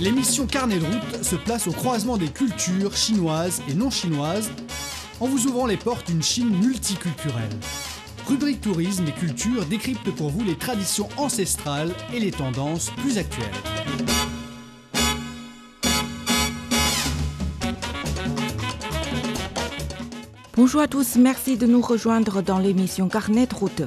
L'émission 0.00 0.46
Carnet 0.46 0.78
de 0.78 0.86
route 0.86 1.22
se 1.22 1.36
place 1.36 1.66
au 1.66 1.72
croisement 1.72 2.16
des 2.16 2.28
cultures 2.28 2.96
chinoises 2.96 3.60
et 3.68 3.74
non 3.74 3.90
chinoises 3.90 4.50
en 5.20 5.26
vous 5.26 5.46
ouvrant 5.46 5.66
les 5.66 5.76
portes 5.76 6.06
d'une 6.06 6.22
Chine 6.22 6.48
multiculturelle. 6.48 7.50
Rubrique 8.26 8.62
tourisme 8.62 9.04
et 9.06 9.12
culture 9.12 9.66
décrypte 9.66 10.10
pour 10.12 10.30
vous 10.30 10.42
les 10.42 10.56
traditions 10.56 11.06
ancestrales 11.18 11.92
et 12.14 12.18
les 12.18 12.30
tendances 12.30 12.88
plus 12.96 13.18
actuelles. 13.18 13.44
Bonjour 20.56 20.80
à 20.80 20.88
tous, 20.88 21.16
merci 21.16 21.58
de 21.58 21.66
nous 21.66 21.82
rejoindre 21.82 22.40
dans 22.40 22.58
l'émission 22.58 23.08
Carnet 23.08 23.46
de 23.46 23.54
route. 23.54 23.82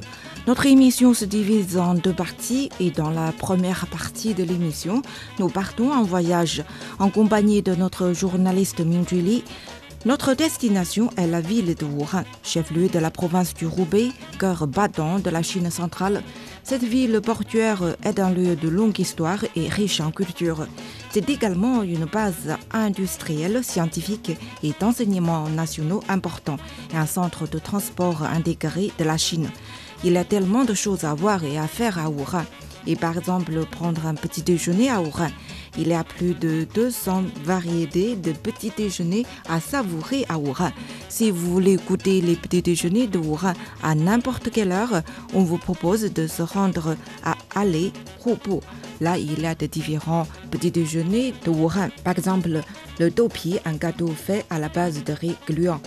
Notre 0.46 0.66
émission 0.66 1.14
se 1.14 1.24
divise 1.24 1.78
en 1.78 1.94
deux 1.94 2.12
parties 2.12 2.68
et 2.78 2.90
dans 2.90 3.08
la 3.08 3.32
première 3.32 3.86
partie 3.86 4.34
de 4.34 4.44
l'émission, 4.44 5.00
nous 5.38 5.48
partons 5.48 5.90
en 5.90 6.02
voyage 6.02 6.62
en 6.98 7.08
compagnie 7.08 7.62
de 7.62 7.74
notre 7.74 8.12
journaliste 8.12 8.80
Ming. 8.80 9.06
Notre 10.04 10.34
destination 10.34 11.08
est 11.16 11.26
la 11.26 11.40
ville 11.40 11.74
de 11.74 11.86
Wuhan, 11.86 12.24
chef-lieu 12.42 12.88
de 12.88 12.98
la 12.98 13.10
province 13.10 13.54
du 13.54 13.66
Roubaix, 13.66 14.10
cœur 14.38 14.66
battant 14.66 15.18
de 15.18 15.30
la 15.30 15.42
Chine 15.42 15.70
centrale. 15.70 16.22
Cette 16.62 16.84
ville 16.84 17.22
portuaire 17.22 17.96
est 18.04 18.18
un 18.18 18.30
lieu 18.30 18.54
de 18.54 18.68
longue 18.68 18.98
histoire 18.98 19.42
et 19.56 19.66
riche 19.70 20.00
en 20.00 20.10
culture. 20.10 20.66
C'est 21.10 21.30
également 21.30 21.82
une 21.82 22.04
base 22.04 22.58
industrielle, 22.70 23.64
scientifique 23.64 24.32
et 24.62 24.74
d'enseignement 24.78 25.48
nationaux 25.48 26.02
important 26.10 26.58
et 26.92 26.98
un 26.98 27.06
centre 27.06 27.48
de 27.48 27.58
transport 27.58 28.24
intégré 28.24 28.92
de 28.98 29.04
la 29.04 29.16
Chine. 29.16 29.48
Il 30.06 30.12
y 30.12 30.18
a 30.18 30.24
tellement 30.24 30.66
de 30.66 30.74
choses 30.74 31.04
à 31.04 31.14
voir 31.14 31.44
et 31.44 31.58
à 31.58 31.66
faire 31.66 31.98
à 31.98 32.10
Wuhan. 32.10 32.44
Et 32.86 32.94
par 32.94 33.16
exemple, 33.16 33.58
prendre 33.64 34.06
un 34.06 34.14
petit 34.14 34.42
déjeuner 34.42 34.90
à 34.90 35.00
Wuhan. 35.00 35.30
Il 35.78 35.88
y 35.88 35.94
a 35.94 36.04
plus 36.04 36.34
de 36.34 36.66
200 36.74 37.24
variétés 37.42 38.14
de 38.14 38.32
petits 38.32 38.70
déjeuners 38.76 39.24
à 39.48 39.60
savourer 39.60 40.26
à 40.28 40.36
Wuhan. 40.36 40.70
Si 41.08 41.30
vous 41.30 41.50
voulez 41.50 41.76
goûter 41.76 42.20
les 42.20 42.36
petits 42.36 42.60
déjeuners 42.60 43.06
de 43.06 43.18
Wuhan 43.18 43.54
à 43.82 43.94
n'importe 43.94 44.50
quelle 44.50 44.72
heure, 44.72 45.02
on 45.32 45.42
vous 45.42 45.56
propose 45.56 46.12
de 46.12 46.26
se 46.26 46.42
rendre 46.42 46.96
à 47.24 47.34
Allée 47.54 47.90
Hupo. 48.26 48.60
Là, 49.00 49.16
il 49.16 49.40
y 49.40 49.46
a 49.46 49.54
de 49.54 49.64
différents 49.64 50.26
petits 50.50 50.70
déjeuners 50.70 51.32
de 51.46 51.50
Wuhan. 51.50 51.88
Par 52.04 52.18
exemple, 52.18 52.60
le 53.00 53.10
dopi, 53.10 53.58
un 53.64 53.74
gâteau 53.74 54.08
fait 54.08 54.44
à 54.50 54.58
la 54.58 54.68
base 54.68 55.02
de 55.02 55.14
riz 55.14 55.36
gluant. 55.46 55.80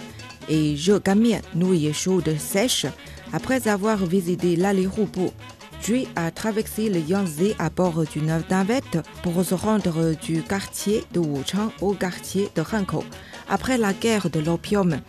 Et 0.50 0.76
je 0.76 0.94
gamien, 0.94 1.40
nouilles 1.54 1.94
chaudes 1.94 2.36
sèches. 2.40 2.88
Après 3.34 3.68
avoir 3.68 3.98
visité 4.06 4.56
l'allée 4.56 4.88
Hupo, 4.88 5.34
Jui 5.82 6.08
a 6.16 6.32
traversé 6.32 6.90
le 6.90 7.00
Yangtze 7.00 7.54
à 7.60 7.70
bord 7.70 8.04
d'une 8.12 8.42
navette 8.50 9.00
pour 9.22 9.44
se 9.44 9.54
rendre 9.54 10.16
du 10.22 10.42
quartier 10.42 11.04
de 11.14 11.20
Wuchang 11.20 11.72
au 11.82 11.94
quartier 11.94 12.50
de 12.56 12.62
Hankou. 12.62 13.04
Après 13.48 13.78
la 13.78 13.94
guerre 13.94 14.30
de 14.30 14.40
l'opium, 14.40 15.00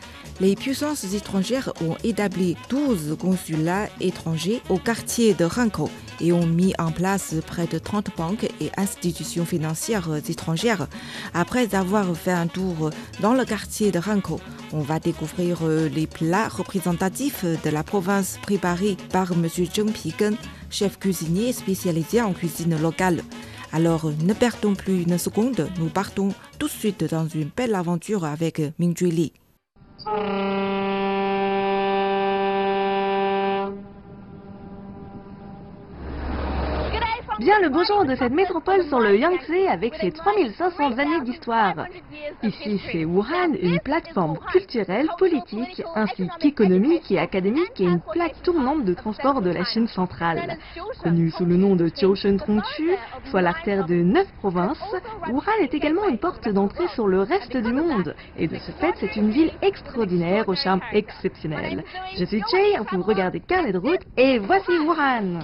les 0.40 0.54
puissances 0.54 1.04
étrangères 1.14 1.72
ont 1.80 1.96
établi 2.04 2.56
12 2.68 3.16
consulats 3.18 3.88
étrangers 4.00 4.62
au 4.68 4.78
quartier 4.78 5.34
de 5.34 5.46
Hankou 5.46 5.90
et 6.20 6.32
ont 6.32 6.46
mis 6.46 6.74
en 6.78 6.90
place 6.90 7.34
près 7.46 7.66
de 7.66 7.78
30 7.78 8.16
banques 8.16 8.48
et 8.60 8.70
institutions 8.76 9.44
financières 9.44 10.10
étrangères. 10.28 10.86
Après 11.34 11.74
avoir 11.74 12.16
fait 12.16 12.32
un 12.32 12.46
tour 12.46 12.90
dans 13.20 13.34
le 13.34 13.44
quartier 13.44 13.90
de 13.90 13.98
Hankou, 13.98 14.40
on 14.72 14.80
va 14.80 14.98
découvrir 14.98 15.66
les 15.66 16.06
plats 16.06 16.48
représentatifs 16.48 17.44
de 17.44 17.70
la 17.70 17.82
province 17.82 18.38
préparés 18.42 18.96
par 19.12 19.32
M. 19.32 19.46
Zheng 19.48 19.92
Pigen, 19.92 20.36
chef 20.70 20.98
cuisinier 20.98 21.52
spécialisé 21.52 22.22
en 22.22 22.32
cuisine 22.32 22.80
locale. 22.80 23.22
Alors 23.72 24.10
ne 24.24 24.32
perdons 24.32 24.74
plus 24.74 25.02
une 25.02 25.18
seconde, 25.18 25.68
nous 25.78 25.88
partons 25.88 26.30
tout 26.58 26.68
de 26.68 26.72
suite 26.72 27.04
dans 27.04 27.28
une 27.28 27.50
belle 27.54 27.74
aventure 27.74 28.24
avec 28.24 28.62
Ming 28.78 28.96
Li. 29.00 29.32
Bien 37.38 37.60
le 37.60 37.68
bonjour 37.68 38.04
de 38.04 38.16
cette 38.16 38.32
métropole 38.32 38.82
sur 38.88 38.98
le 38.98 39.16
Yangtze 39.16 39.68
avec 39.68 39.94
ses 39.94 40.10
3500 40.10 40.98
années 40.98 41.20
d'histoire. 41.20 41.86
Ici, 42.42 42.82
c'est 42.90 43.04
Wuhan, 43.04 43.54
une 43.62 43.78
plateforme 43.78 44.38
culturelle, 44.50 45.08
politique, 45.18 45.80
ainsi 45.94 46.28
qu'économique 46.40 47.08
et 47.12 47.20
académique 47.20 47.80
et 47.80 47.84
une 47.84 48.00
plaque 48.00 48.42
tournante 48.42 48.84
de 48.84 48.92
transport 48.92 49.40
de 49.40 49.50
la 49.50 49.62
Chine 49.62 49.86
centrale. 49.86 50.58
Connue 51.04 51.30
sous 51.30 51.44
le 51.44 51.56
nom 51.56 51.76
de 51.76 51.88
Tongchu, 51.88 52.96
soit 53.30 53.42
l'artère 53.42 53.86
de 53.86 53.94
neuf 53.94 54.26
provinces, 54.38 54.82
Wuhan 55.28 55.62
est 55.62 55.74
également 55.74 56.08
une 56.08 56.18
porte 56.18 56.48
d'entrée 56.48 56.88
sur 56.88 57.06
le 57.06 57.22
reste 57.22 57.56
du 57.56 57.72
monde. 57.72 58.16
Et 58.36 58.48
de 58.48 58.56
ce 58.56 58.72
fait, 58.72 58.94
c'est 58.98 59.14
une 59.14 59.30
ville 59.30 59.52
extraordinaire 59.62 60.48
au 60.48 60.56
charme 60.56 60.80
exceptionnel. 60.92 61.84
Je 62.18 62.24
suis 62.24 62.42
Jay, 62.50 62.80
vous 62.90 63.02
regardez 63.02 63.38
Carnet 63.38 63.72
de 63.72 63.78
route 63.78 64.02
et 64.16 64.38
voici 64.38 64.76
Wuhan. 64.76 65.38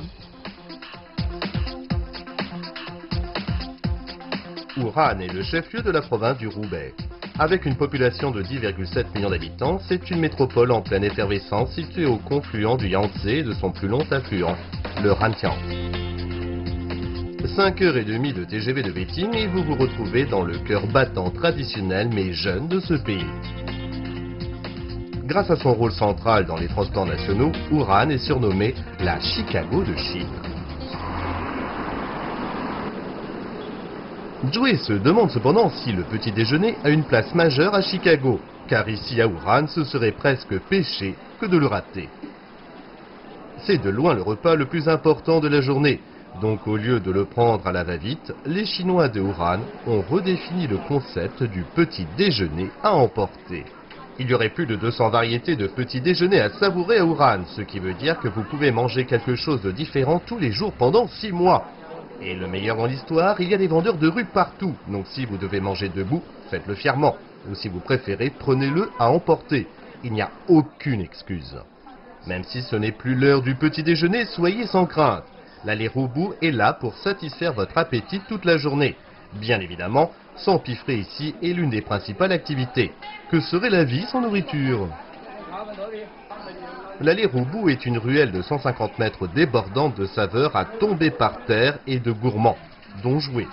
Wuhan 4.76 5.20
est 5.20 5.32
le 5.32 5.42
chef-lieu 5.42 5.82
de 5.82 5.90
la 5.90 6.02
province 6.02 6.38
du 6.38 6.48
Roubaix. 6.48 6.94
Avec 7.38 7.64
une 7.64 7.76
population 7.76 8.32
de 8.32 8.42
10,7 8.42 9.14
millions 9.14 9.30
d'habitants, 9.30 9.78
c'est 9.88 10.10
une 10.10 10.18
métropole 10.18 10.72
en 10.72 10.82
pleine 10.82 11.04
effervescence 11.04 11.72
située 11.74 12.06
au 12.06 12.16
confluent 12.16 12.76
du 12.76 12.88
Yangtze 12.88 13.26
et 13.26 13.42
de 13.44 13.52
son 13.52 13.70
plus 13.70 13.86
long 13.86 14.04
affluent, 14.10 14.56
le 15.02 15.12
Hantian. 15.12 15.54
5h30 17.44 18.32
de 18.32 18.44
TGV 18.44 18.82
de 18.82 18.90
Beijing 18.90 19.32
et 19.34 19.46
vous 19.46 19.62
vous 19.62 19.76
retrouvez 19.76 20.24
dans 20.24 20.42
le 20.42 20.58
cœur 20.58 20.86
battant 20.88 21.30
traditionnel 21.30 22.08
mais 22.12 22.32
jeune 22.32 22.66
de 22.66 22.80
ce 22.80 22.94
pays. 22.94 23.26
Grâce 25.24 25.50
à 25.50 25.56
son 25.56 25.72
rôle 25.72 25.92
central 25.92 26.46
dans 26.46 26.56
les 26.56 26.68
transports 26.68 27.06
nationaux, 27.06 27.52
Wuhan 27.70 28.10
est 28.10 28.18
surnommée 28.18 28.74
la 29.00 29.20
Chicago 29.20 29.84
de 29.84 29.94
Chine. 29.94 30.53
Joey 34.52 34.76
se 34.78 34.92
demande 34.92 35.30
cependant 35.30 35.70
si 35.70 35.92
le 35.92 36.02
petit 36.02 36.32
déjeuner 36.32 36.76
a 36.84 36.90
une 36.90 37.04
place 37.04 37.34
majeure 37.34 37.74
à 37.74 37.82
Chicago, 37.82 38.40
car 38.68 38.88
ici 38.88 39.20
à 39.20 39.26
Wuhan, 39.26 39.66
ce 39.68 39.84
serait 39.84 40.12
presque 40.12 40.58
péché 40.68 41.14
que 41.40 41.46
de 41.46 41.56
le 41.56 41.66
rater. 41.66 42.08
C'est 43.58 43.82
de 43.82 43.90
loin 43.90 44.14
le 44.14 44.22
repas 44.22 44.56
le 44.56 44.66
plus 44.66 44.88
important 44.88 45.40
de 45.40 45.48
la 45.48 45.60
journée, 45.60 46.00
donc 46.42 46.66
au 46.66 46.76
lieu 46.76 47.00
de 47.00 47.10
le 47.10 47.24
prendre 47.24 47.66
à 47.66 47.72
la 47.72 47.84
va-vite, 47.84 48.34
les 48.44 48.66
Chinois 48.66 49.08
de 49.08 49.20
Wuhan 49.20 49.60
ont 49.86 50.02
redéfini 50.02 50.66
le 50.66 50.78
concept 50.88 51.42
du 51.44 51.64
petit 51.74 52.06
déjeuner 52.16 52.70
à 52.82 52.94
emporter. 52.94 53.64
Il 54.18 54.28
y 54.28 54.34
aurait 54.34 54.50
plus 54.50 54.66
de 54.66 54.76
200 54.76 55.10
variétés 55.10 55.56
de 55.56 55.66
petits 55.66 56.00
déjeuners 56.00 56.40
à 56.40 56.50
savourer 56.50 56.98
à 56.98 57.04
Wuhan, 57.04 57.44
ce 57.56 57.62
qui 57.62 57.78
veut 57.78 57.94
dire 57.94 58.18
que 58.20 58.28
vous 58.28 58.42
pouvez 58.42 58.70
manger 58.72 59.06
quelque 59.06 59.36
chose 59.36 59.62
de 59.62 59.70
différent 59.70 60.20
tous 60.24 60.38
les 60.38 60.52
jours 60.52 60.72
pendant 60.72 61.08
6 61.08 61.32
mois. 61.32 61.64
Et 62.20 62.34
le 62.34 62.46
meilleur 62.46 62.76
dans 62.76 62.86
l'histoire, 62.86 63.40
il 63.40 63.48
y 63.48 63.54
a 63.54 63.58
des 63.58 63.66
vendeurs 63.66 63.98
de 63.98 64.08
rue 64.08 64.24
partout. 64.24 64.74
Donc 64.88 65.06
si 65.08 65.24
vous 65.24 65.36
devez 65.36 65.60
manger 65.60 65.88
debout, 65.88 66.22
faites-le 66.50 66.74
fièrement. 66.74 67.16
Ou 67.48 67.54
si 67.54 67.68
vous 67.68 67.80
préférez, 67.80 68.30
prenez-le 68.30 68.90
à 68.98 69.10
emporter. 69.10 69.66
Il 70.02 70.12
n'y 70.12 70.22
a 70.22 70.30
aucune 70.48 71.00
excuse. 71.00 71.56
Même 72.26 72.44
si 72.44 72.62
ce 72.62 72.76
n'est 72.76 72.92
plus 72.92 73.14
l'heure 73.14 73.42
du 73.42 73.54
petit 73.54 73.82
déjeuner, 73.82 74.24
soyez 74.26 74.66
sans 74.66 74.86
crainte. 74.86 75.24
L'allée 75.64 75.88
Roubou 75.88 76.34
est 76.42 76.50
là 76.50 76.72
pour 76.72 76.96
satisfaire 76.96 77.52
votre 77.52 77.76
appétit 77.78 78.20
toute 78.28 78.44
la 78.44 78.56
journée. 78.56 78.96
Bien 79.34 79.60
évidemment, 79.60 80.12
s'empiffrer 80.36 80.96
ici 80.96 81.34
est 81.42 81.52
l'une 81.52 81.70
des 81.70 81.82
principales 81.82 82.32
activités. 82.32 82.92
Que 83.30 83.40
serait 83.40 83.70
la 83.70 83.84
vie 83.84 84.06
sans 84.06 84.20
nourriture? 84.20 84.88
L'allée 87.00 87.26
Roubou 87.26 87.68
est 87.68 87.86
une 87.86 87.98
ruelle 87.98 88.30
de 88.30 88.40
150 88.40 88.98
mètres 88.98 89.26
débordante 89.26 89.98
de 89.98 90.06
saveurs 90.06 90.54
à 90.54 90.64
tomber 90.64 91.10
par 91.10 91.44
terre 91.44 91.78
et 91.86 91.98
de 91.98 92.12
gourmands, 92.12 92.58
dont 93.02 93.18
jouer. 93.18 93.48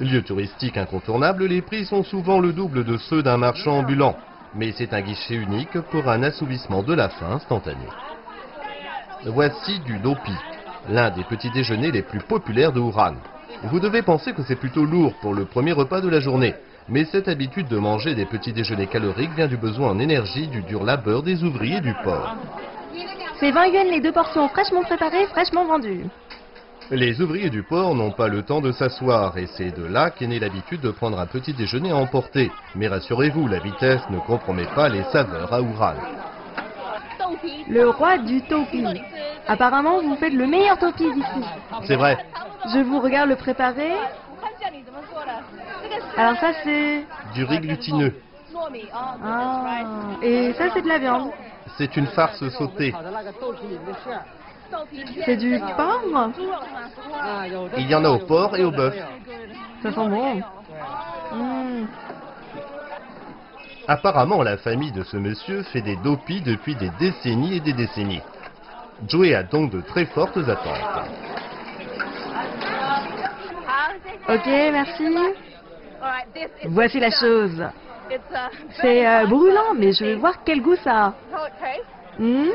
Lieu 0.00 0.22
touristique 0.22 0.78
incontournable, 0.78 1.44
les 1.44 1.60
prix 1.60 1.84
sont 1.84 2.02
souvent 2.02 2.40
le 2.40 2.54
double 2.54 2.84
de 2.84 2.96
ceux 2.96 3.22
d'un 3.22 3.36
marchand 3.36 3.80
ambulant, 3.80 4.16
mais 4.54 4.72
c'est 4.72 4.94
un 4.94 5.02
guichet 5.02 5.34
unique 5.34 5.78
pour 5.90 6.08
un 6.08 6.22
assouvissement 6.22 6.82
de 6.82 6.94
la 6.94 7.10
faim 7.10 7.32
instantané. 7.32 7.84
Voici 9.26 9.78
du 9.80 9.98
Dopi, 9.98 10.32
l'un 10.88 11.10
des 11.10 11.24
petits 11.24 11.50
déjeuners 11.50 11.92
les 11.92 12.02
plus 12.02 12.20
populaires 12.20 12.72
de 12.72 12.80
Wuhan. 12.80 13.16
Vous 13.64 13.78
devez 13.78 14.00
penser 14.00 14.32
que 14.32 14.42
c'est 14.42 14.56
plutôt 14.56 14.86
lourd 14.86 15.12
pour 15.20 15.34
le 15.34 15.44
premier 15.44 15.72
repas 15.72 16.00
de 16.00 16.08
la 16.08 16.20
journée, 16.20 16.54
mais 16.88 17.04
cette 17.04 17.28
habitude 17.28 17.68
de 17.68 17.78
manger 17.78 18.14
des 18.14 18.26
petits 18.26 18.52
déjeuners 18.52 18.86
caloriques 18.86 19.34
vient 19.36 19.46
du 19.46 19.56
besoin 19.56 19.90
en 19.90 19.98
énergie 19.98 20.48
du 20.48 20.62
dur 20.62 20.84
labeur 20.84 21.22
des 21.22 21.44
ouvriers 21.44 21.80
du 21.80 21.94
port. 22.02 22.36
C'est 23.38 23.52
20 23.52 23.66
yuan 23.68 23.86
les 23.88 24.00
deux 24.00 24.12
portions 24.12 24.48
fraîchement 24.48 24.82
préparées, 24.82 25.26
fraîchement 25.26 25.64
vendues. 25.64 26.04
Les 26.90 27.20
ouvriers 27.20 27.50
du 27.50 27.62
port 27.62 27.94
n'ont 27.94 28.10
pas 28.10 28.26
le 28.26 28.42
temps 28.42 28.60
de 28.60 28.72
s'asseoir 28.72 29.38
et 29.38 29.46
c'est 29.46 29.70
de 29.70 29.84
là 29.84 30.10
qu'est 30.10 30.26
née 30.26 30.40
l'habitude 30.40 30.80
de 30.80 30.90
prendre 30.90 31.20
un 31.20 31.26
petit 31.26 31.52
déjeuner 31.52 31.92
à 31.92 31.96
emporter. 31.96 32.50
Mais 32.74 32.88
rassurez-vous, 32.88 33.46
la 33.46 33.60
vitesse 33.60 34.02
ne 34.10 34.18
compromet 34.18 34.66
pas 34.74 34.88
les 34.88 35.04
saveurs 35.04 35.52
à 35.52 35.62
Wuhan. 35.62 35.94
Le 37.68 37.88
roi 37.90 38.18
du 38.18 38.42
topi. 38.42 38.84
Apparemment, 39.46 40.02
vous 40.02 40.16
faites 40.16 40.32
le 40.32 40.46
meilleur 40.48 40.78
topi 40.78 41.04
d'ici. 41.14 41.46
C'est 41.84 41.94
vrai, 41.94 42.18
Je 42.74 42.80
vous 42.80 42.98
regarde 42.98 43.28
le 43.30 43.36
préparer. 43.36 43.92
Alors 46.16 46.36
ça 46.38 46.52
c'est... 46.64 47.04
Du 47.34 47.44
riz 47.44 47.60
glutineux. 47.60 48.14
Ah, 49.22 49.84
et 50.22 50.52
ça 50.54 50.64
c'est 50.72 50.82
de 50.82 50.88
la 50.88 50.98
viande. 50.98 51.30
C'est 51.78 51.96
une 51.96 52.06
farce 52.08 52.48
sautée. 52.50 52.94
C'est 55.24 55.36
du 55.36 55.58
porc 55.76 56.02
Il 57.78 57.90
y 57.90 57.94
en 57.94 58.04
a 58.04 58.10
au 58.10 58.18
porc 58.18 58.56
et 58.56 58.64
au 58.64 58.70
bœuf. 58.70 58.94
Ça 59.82 59.92
sent 59.92 60.08
bon. 60.08 60.42
Hmm. 61.32 61.86
Apparemment, 63.88 64.42
la 64.42 64.56
famille 64.56 64.92
de 64.92 65.02
ce 65.02 65.16
monsieur 65.16 65.62
fait 65.64 65.80
des 65.80 65.96
dopis 65.96 66.42
depuis 66.42 66.76
des 66.76 66.90
décennies 67.00 67.56
et 67.56 67.60
des 67.60 67.72
décennies. 67.72 68.22
Joey 69.08 69.34
a 69.34 69.42
donc 69.42 69.72
de 69.72 69.80
très 69.80 70.06
fortes 70.06 70.36
attentes. 70.36 71.08
Ok, 74.28 74.46
merci. 74.46 75.04
Voici 76.66 77.00
la 77.00 77.10
chose. 77.10 77.64
C'est 78.80 79.06
euh, 79.06 79.26
brûlant, 79.26 79.74
mais 79.76 79.92
je 79.92 80.04
vais 80.04 80.14
voir 80.14 80.42
quel 80.44 80.60
goût 80.60 80.76
ça 80.76 81.06
a. 81.06 81.14
Hmm? 82.18 82.48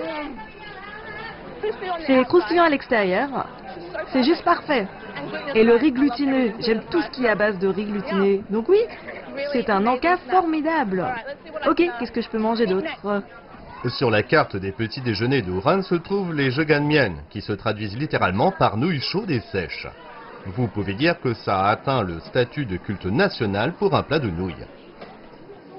C'est 2.06 2.24
croustillant 2.26 2.66
à 2.66 2.70
l'extérieur. 2.70 3.48
C'est 4.12 4.24
juste 4.24 4.44
parfait. 4.44 4.88
Et 5.56 5.64
le 5.64 5.76
riz 5.76 5.92
glutineux, 5.92 6.54
j'aime 6.60 6.84
tout 6.92 7.02
ce 7.02 7.10
qui 7.10 7.26
est 7.26 7.30
à 7.30 7.36
base 7.36 7.58
de 7.58 7.68
riz 7.68 7.86
glutiné. 7.86 8.44
Donc 8.50 8.70
oui, 8.70 8.80
c'est 9.54 9.70
un 9.70 9.86
encas 9.88 10.18
formidable. 10.30 11.06
Ok, 11.68 11.78
qu'est-ce 11.78 12.12
que 12.12 12.22
je 12.22 12.30
peux 12.30 12.38
manger 12.38 12.66
d'autre? 12.68 13.24
Sur 13.98 14.10
la 14.10 14.24
carte 14.24 14.56
des 14.56 14.72
petits 14.72 15.02
déjeuners 15.02 15.42
d'Ouran 15.42 15.82
se 15.84 15.96
trouvent 15.96 16.34
les 16.34 16.52
jeganmien, 16.52 17.14
qui 17.30 17.42
se 17.42 17.54
traduisent 17.54 17.98
littéralement 17.98 18.52
par 18.52 18.78
nouilles 18.78 19.02
chaudes 19.02 19.30
et 19.30 19.42
sèches. 19.52 19.88
Vous 20.46 20.68
pouvez 20.68 20.94
dire 20.94 21.20
que 21.20 21.34
ça 21.34 21.62
a 21.62 21.72
atteint 21.72 22.04
le 22.04 22.20
statut 22.20 22.66
de 22.66 22.78
culte 22.78 23.06
national 23.06 23.74
pour 23.74 23.96
un 23.96 24.04
plat 24.04 24.20
de 24.20 24.30
nouilles. 24.30 24.66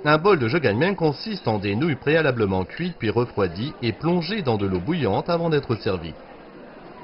Un 0.04 0.18
bol 0.18 0.38
de 0.38 0.48
jeganmien 0.48 0.94
consiste 0.94 1.48
en 1.48 1.58
des 1.58 1.74
nouilles 1.74 1.96
préalablement 1.96 2.64
cuites 2.64 2.96
puis 2.98 3.10
refroidies 3.10 3.74
et 3.82 3.92
plongées 3.92 4.42
dans 4.42 4.56
de 4.56 4.66
l'eau 4.66 4.80
bouillante 4.80 5.28
avant 5.28 5.50
d'être 5.50 5.76
servies. 5.76 6.14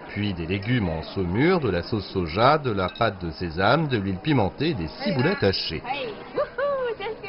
Puis 0.08 0.34
des 0.34 0.46
légumes 0.46 0.88
en 0.88 1.02
saumure, 1.02 1.60
de 1.60 1.70
la 1.70 1.82
sauce 1.82 2.06
soja, 2.12 2.58
de 2.58 2.70
la 2.70 2.88
pâte 2.88 3.24
de 3.24 3.30
sésame, 3.30 3.88
de 3.88 3.96
l'huile 3.96 4.18
pimentée 4.18 4.70
et 4.70 4.74
des 4.74 4.88
ciboulettes 5.02 5.42
hachées. 5.42 5.82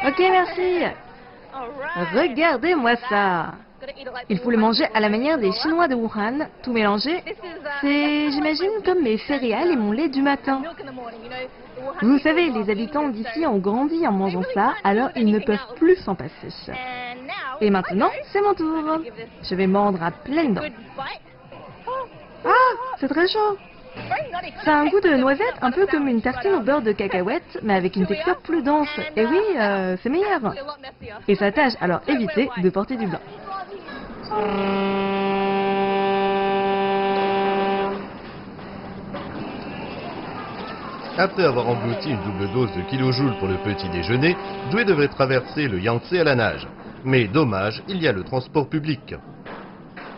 Ok, 0.06 0.20
merci. 0.20 0.84
Regardez-moi 2.14 2.96
ça. 3.10 3.54
Il 4.30 4.40
faut 4.40 4.52
le 4.52 4.58
manger 4.58 4.86
à 4.94 5.00
la 5.00 5.10
manière 5.10 5.38
des 5.38 5.52
Chinois 5.52 5.88
de 5.88 5.96
Wuhan, 5.96 6.48
tout 6.64 6.72
mélangé. 6.72 7.24
C'est, 7.82 8.32
j'imagine, 8.32 8.72
comme 8.86 9.02
mes 9.02 9.18
céréales 9.18 9.72
et 9.72 9.76
mon 9.76 9.92
lait 9.92 10.10
du 10.10 10.22
matin. 10.22 10.62
Vous 12.02 12.20
savez, 12.20 12.50
les 12.50 12.70
habitants 12.70 13.10
d'ici 13.10 13.46
ont 13.46 13.58
grandi 13.58 14.06
en 14.08 14.12
mangeant 14.12 14.44
ça, 14.54 14.74
alors 14.84 15.10
ils 15.16 15.32
ne 15.32 15.40
peuvent 15.40 15.76
plus 15.76 15.96
s'en 15.98 16.16
passer. 16.16 16.50
Et 17.62 17.70
maintenant, 17.70 18.10
c'est 18.32 18.42
mon 18.42 18.54
tour. 18.54 19.00
Je 19.42 19.56
vais 19.56 19.68
mordre 19.68 20.02
à 20.04 20.12
pleines 20.12 20.54
dents. 20.54 20.62
Ah, 22.46 22.50
c'est 23.00 23.08
très 23.08 23.28
chaud. 23.28 23.58
Ça 24.66 24.76
a 24.76 24.80
un 24.80 24.86
goût 24.86 25.02
de 25.02 25.16
noisette, 25.16 25.56
un 25.62 25.72
peu 25.72 25.86
comme 25.88 26.08
une 26.08 26.22
tartine 26.22 26.56
au 26.56 26.62
beurre 26.62 26.82
de 26.82 26.92
cacahuète, 26.92 27.60
mais 27.64 27.74
avec 27.74 27.96
une 27.96 28.06
texture 28.06 28.38
plus 28.40 28.64
dense. 28.64 28.88
Et 29.16 29.26
oui, 29.26 29.40
euh, 29.58 29.98
c'est 30.02 30.10
meilleur. 30.10 30.54
Et 31.28 31.36
ça 31.36 31.52
tâche, 31.52 31.74
alors 31.82 32.02
évitez 32.08 32.50
de 32.58 32.70
porter 32.70 32.96
du 32.96 33.08
blanc. 33.08 33.20
Après 41.18 41.44
avoir 41.44 41.68
englouti 41.68 42.10
une 42.10 42.24
double 42.24 42.52
dose 42.54 42.72
de 42.76 42.82
kilojoules 42.90 43.38
pour 43.38 43.48
le 43.48 43.58
petit 43.58 43.88
déjeuner, 43.90 44.36
Douai 44.72 44.84
devrait 44.84 45.10
traverser 45.10 45.68
le 45.68 45.80
Yangtze 45.80 46.14
à 46.14 46.24
la 46.24 46.36
nage. 46.36 46.68
Mais 47.06 47.28
dommage, 47.28 47.84
il 47.88 48.02
y 48.02 48.08
a 48.08 48.12
le 48.12 48.24
transport 48.24 48.68
public. 48.68 49.14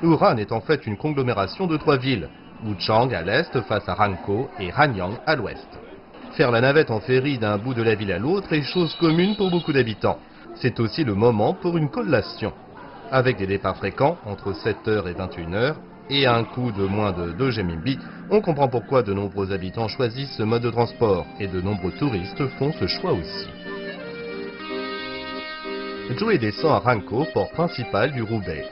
Wuhan 0.03 0.37
est 0.37 0.51
en 0.51 0.61
fait 0.61 0.85
une 0.85 0.97
conglomération 0.97 1.67
de 1.67 1.77
trois 1.77 1.97
villes, 1.97 2.29
Wuchang 2.63 3.13
à 3.13 3.21
l'est 3.21 3.61
face 3.61 3.87
à 3.89 3.95
Hankou 3.99 4.47
et 4.59 4.71
Hanyang 4.71 5.15
à 5.25 5.35
l'ouest. 5.35 5.67
Faire 6.33 6.51
la 6.51 6.61
navette 6.61 6.91
en 6.91 6.99
ferry 6.99 7.37
d'un 7.37 7.57
bout 7.57 7.73
de 7.73 7.83
la 7.83 7.95
ville 7.95 8.11
à 8.11 8.19
l'autre 8.19 8.53
est 8.53 8.61
chose 8.61 8.95
commune 8.99 9.35
pour 9.35 9.49
beaucoup 9.49 9.73
d'habitants. 9.73 10.19
C'est 10.55 10.79
aussi 10.79 11.03
le 11.03 11.15
moment 11.15 11.53
pour 11.53 11.77
une 11.77 11.89
collation. 11.89 12.53
Avec 13.11 13.37
des 13.37 13.47
départs 13.47 13.77
fréquents 13.77 14.17
entre 14.25 14.51
7h 14.53 15.07
et 15.07 15.13
21h 15.13 15.75
et 16.09 16.25
un 16.25 16.43
coût 16.43 16.71
de 16.71 16.85
moins 16.85 17.11
de 17.11 17.31
2 17.31 17.51
GMB, 17.51 17.89
on 18.29 18.41
comprend 18.41 18.67
pourquoi 18.67 19.03
de 19.03 19.13
nombreux 19.13 19.51
habitants 19.51 19.87
choisissent 19.87 20.35
ce 20.37 20.43
mode 20.43 20.63
de 20.63 20.69
transport 20.69 21.25
et 21.39 21.47
de 21.47 21.61
nombreux 21.61 21.91
touristes 21.91 22.47
font 22.57 22.71
ce 22.73 22.87
choix 22.87 23.13
aussi. 23.13 23.47
Joe 26.17 26.37
descend 26.37 26.71
à 26.71 26.79
Ranko, 26.79 27.25
port 27.33 27.49
principal 27.51 28.11
du 28.11 28.21
Roubaix. 28.21 28.65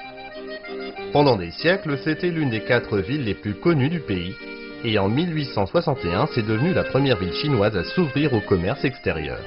Pendant 1.14 1.36
des 1.36 1.52
siècles, 1.52 2.00
c'était 2.04 2.32
l'une 2.32 2.50
des 2.50 2.62
quatre 2.62 2.98
villes 2.98 3.24
les 3.24 3.36
plus 3.36 3.54
connues 3.54 3.90
du 3.90 4.00
pays, 4.00 4.36
et 4.84 4.98
en 4.98 5.10
1861, 5.10 6.28
c'est 6.34 6.46
devenu 6.46 6.74
la 6.74 6.84
première 6.84 7.20
ville 7.20 7.36
chinoise 7.36 7.78
à 7.78 7.84
s'ouvrir 7.84 8.34
au 8.34 8.42
commerce 8.42 8.84
extérieur. 8.84 9.38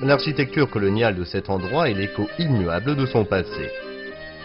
L'architecture 0.00 0.68
coloniale 0.68 1.14
de 1.14 1.22
cet 1.22 1.48
endroit 1.48 1.88
est 1.88 1.94
l'écho 1.94 2.28
immuable 2.40 2.96
de 2.96 3.06
son 3.06 3.24
passé. 3.24 3.70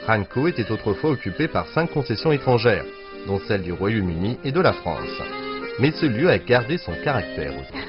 Hanko 0.07 0.47
était 0.47 0.71
autrefois 0.71 1.09
occupé 1.09 1.47
par 1.47 1.67
cinq 1.69 1.89
concessions 1.91 2.31
étrangères, 2.31 2.85
dont 3.25 3.41
celles 3.47 3.63
du 3.63 3.73
Royaume-Uni 3.73 4.37
et 4.43 4.51
de 4.51 4.61
la 4.61 4.73
France. 4.73 5.21
Mais 5.79 5.91
ce 5.91 6.05
lieu 6.05 6.29
a 6.29 6.37
gardé 6.37 6.77
son 6.77 6.93
caractère 7.03 7.53
aussi. 7.57 7.88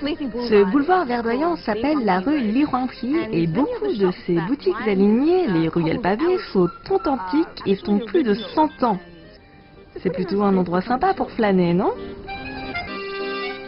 Ce 0.00 0.70
boulevard 0.70 1.06
verdoyant 1.06 1.56
s'appelle 1.56 2.04
la 2.04 2.20
rue 2.20 2.38
Li 2.38 2.64
Huangpi 2.64 3.16
et 3.32 3.46
beaucoup 3.46 3.92
de 3.92 4.10
ces 4.26 4.40
boutiques 4.42 4.86
alignées, 4.86 5.46
les 5.48 5.68
ruelles 5.68 6.00
pavées, 6.00 6.38
sont 6.52 6.70
authentiques 6.90 7.62
et 7.66 7.74
sont 7.74 7.98
plus 7.98 8.22
de 8.22 8.34
100 8.34 8.82
ans. 8.84 8.98
C'est 10.00 10.10
plutôt 10.10 10.42
un 10.42 10.56
endroit 10.56 10.82
sympa 10.82 11.14
pour 11.14 11.30
flâner, 11.32 11.74
non? 11.74 11.92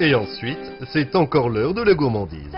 Et 0.02 0.14
ensuite, 0.14 0.72
c'est 0.92 1.14
encore 1.14 1.50
l'heure 1.50 1.74
de 1.74 1.82
la 1.82 1.92
gourmandise. 1.92 2.56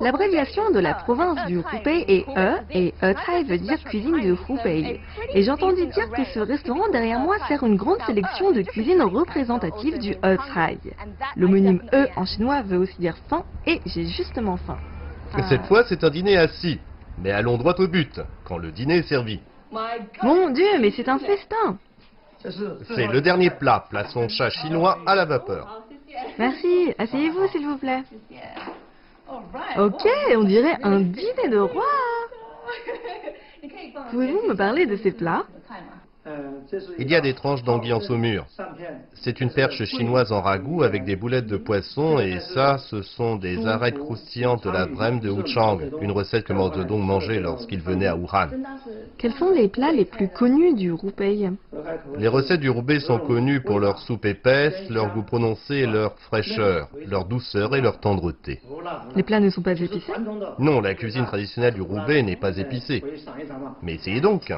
L'abréviation 0.00 0.72
de 0.72 0.80
la 0.80 0.94
province 0.94 1.46
du 1.46 1.58
Hubei 1.58 2.04
est 2.08 2.26
E 2.36 2.58
et 2.72 2.92
Etai 3.00 3.44
veut 3.44 3.58
dire 3.58 3.82
cuisine 3.84 4.20
de 4.20 4.36
Hubei. 4.48 5.00
Et 5.32 5.42
j'ai 5.44 5.50
entendu 5.52 5.86
dire 5.86 6.10
que 6.10 6.24
ce 6.24 6.40
restaurant 6.40 6.88
derrière 6.88 7.20
moi 7.20 7.36
sert 7.46 7.62
une 7.62 7.76
grande 7.76 8.02
sélection 8.04 8.50
de 8.50 8.62
cuisines 8.62 9.02
représentatives 9.02 9.98
du 10.00 10.16
Etai. 10.24 10.80
L'homonyme 11.36 11.82
E 11.94 12.08
en 12.16 12.24
chinois 12.24 12.62
veut 12.62 12.78
aussi 12.78 12.98
dire 12.98 13.16
faim 13.28 13.44
et 13.64 13.80
j'ai 13.86 14.06
justement 14.06 14.56
faim. 14.56 14.78
Cette 15.48 15.66
fois, 15.66 15.84
c'est 15.84 16.02
un 16.02 16.10
dîner 16.10 16.36
assis. 16.36 16.80
Mais 17.18 17.30
allons 17.30 17.58
droit 17.58 17.74
au 17.78 17.86
but, 17.86 18.20
quand 18.44 18.58
le 18.58 18.72
dîner 18.72 18.98
est 18.98 19.08
servi. 19.08 19.38
Mon 20.22 20.50
Dieu, 20.50 20.80
mais 20.80 20.90
c'est 20.90 21.08
un 21.08 21.18
festin 21.18 21.78
C'est 22.94 23.06
le 23.06 23.20
dernier 23.20 23.50
plat, 23.50 23.84
plaçons 23.88 24.28
chat 24.28 24.50
chinois 24.50 24.98
à 25.06 25.14
la 25.14 25.24
vapeur. 25.24 25.85
Merci, 26.38 26.94
asseyez-vous 26.98 27.48
s'il 27.48 27.66
vous 27.66 27.78
plaît. 27.78 28.02
Ok, 29.78 30.06
on 30.36 30.44
dirait 30.44 30.78
un 30.82 31.00
dîner 31.00 31.48
de 31.50 31.58
roi. 31.58 31.84
Pouvez-vous 34.10 34.48
me 34.48 34.54
parler 34.54 34.86
de 34.86 34.96
ces 34.96 35.12
plats? 35.12 35.46
Il 36.98 37.10
y 37.10 37.14
a 37.14 37.20
des 37.20 37.34
tranches 37.34 37.62
d'anguille 37.62 37.92
en 37.92 38.00
saumure. 38.00 38.46
C'est 39.14 39.40
une 39.40 39.50
perche 39.50 39.84
chinoise 39.84 40.32
en 40.32 40.40
ragoût 40.40 40.82
avec 40.82 41.04
des 41.04 41.16
boulettes 41.16 41.46
de 41.46 41.56
poisson 41.56 42.18
et 42.18 42.40
ça, 42.54 42.78
ce 42.78 43.02
sont 43.02 43.36
des 43.36 43.66
arêtes 43.66 43.98
croustillantes 43.98 44.64
de 44.64 44.70
la 44.70 44.86
brème 44.86 45.20
de 45.20 45.30
Wuchang, 45.30 45.78
une 46.00 46.10
recette 46.10 46.44
que 46.44 46.52
Mao 46.52 46.72
Zedong 46.72 47.02
mangeait 47.02 47.40
lorsqu'il 47.40 47.80
venait 47.80 48.06
à 48.06 48.16
Wuhan. 48.16 48.48
Quels 49.18 49.34
sont 49.34 49.50
les 49.50 49.68
plats 49.68 49.92
les 49.92 50.04
plus 50.04 50.28
connus 50.28 50.74
du 50.74 50.92
Roupeil 50.92 51.50
Les 52.18 52.28
recettes 52.28 52.60
du 52.60 52.70
Roubaix 52.70 53.00
sont 53.00 53.18
connues 53.18 53.60
pour 53.60 53.78
leur 53.78 53.98
soupe 53.98 54.24
épaisse, 54.24 54.88
leur 54.90 55.14
goût 55.14 55.22
prononcé 55.22 55.74
et 55.74 55.86
leur 55.86 56.18
fraîcheur, 56.18 56.88
leur 57.06 57.26
douceur 57.26 57.74
et 57.76 57.80
leur 57.80 58.00
tendreté. 58.00 58.60
Les 59.14 59.22
plats 59.22 59.40
ne 59.40 59.50
sont 59.50 59.62
pas 59.62 59.78
épicés? 59.78 60.12
Non, 60.58 60.80
la 60.80 60.94
cuisine 60.94 61.24
traditionnelle 61.24 61.74
du 61.74 61.82
Roubaix 61.82 62.22
n'est 62.22 62.36
pas 62.36 62.56
épicée. 62.56 63.02
Mais 63.82 63.94
essayez 63.94 64.20
donc 64.20 64.52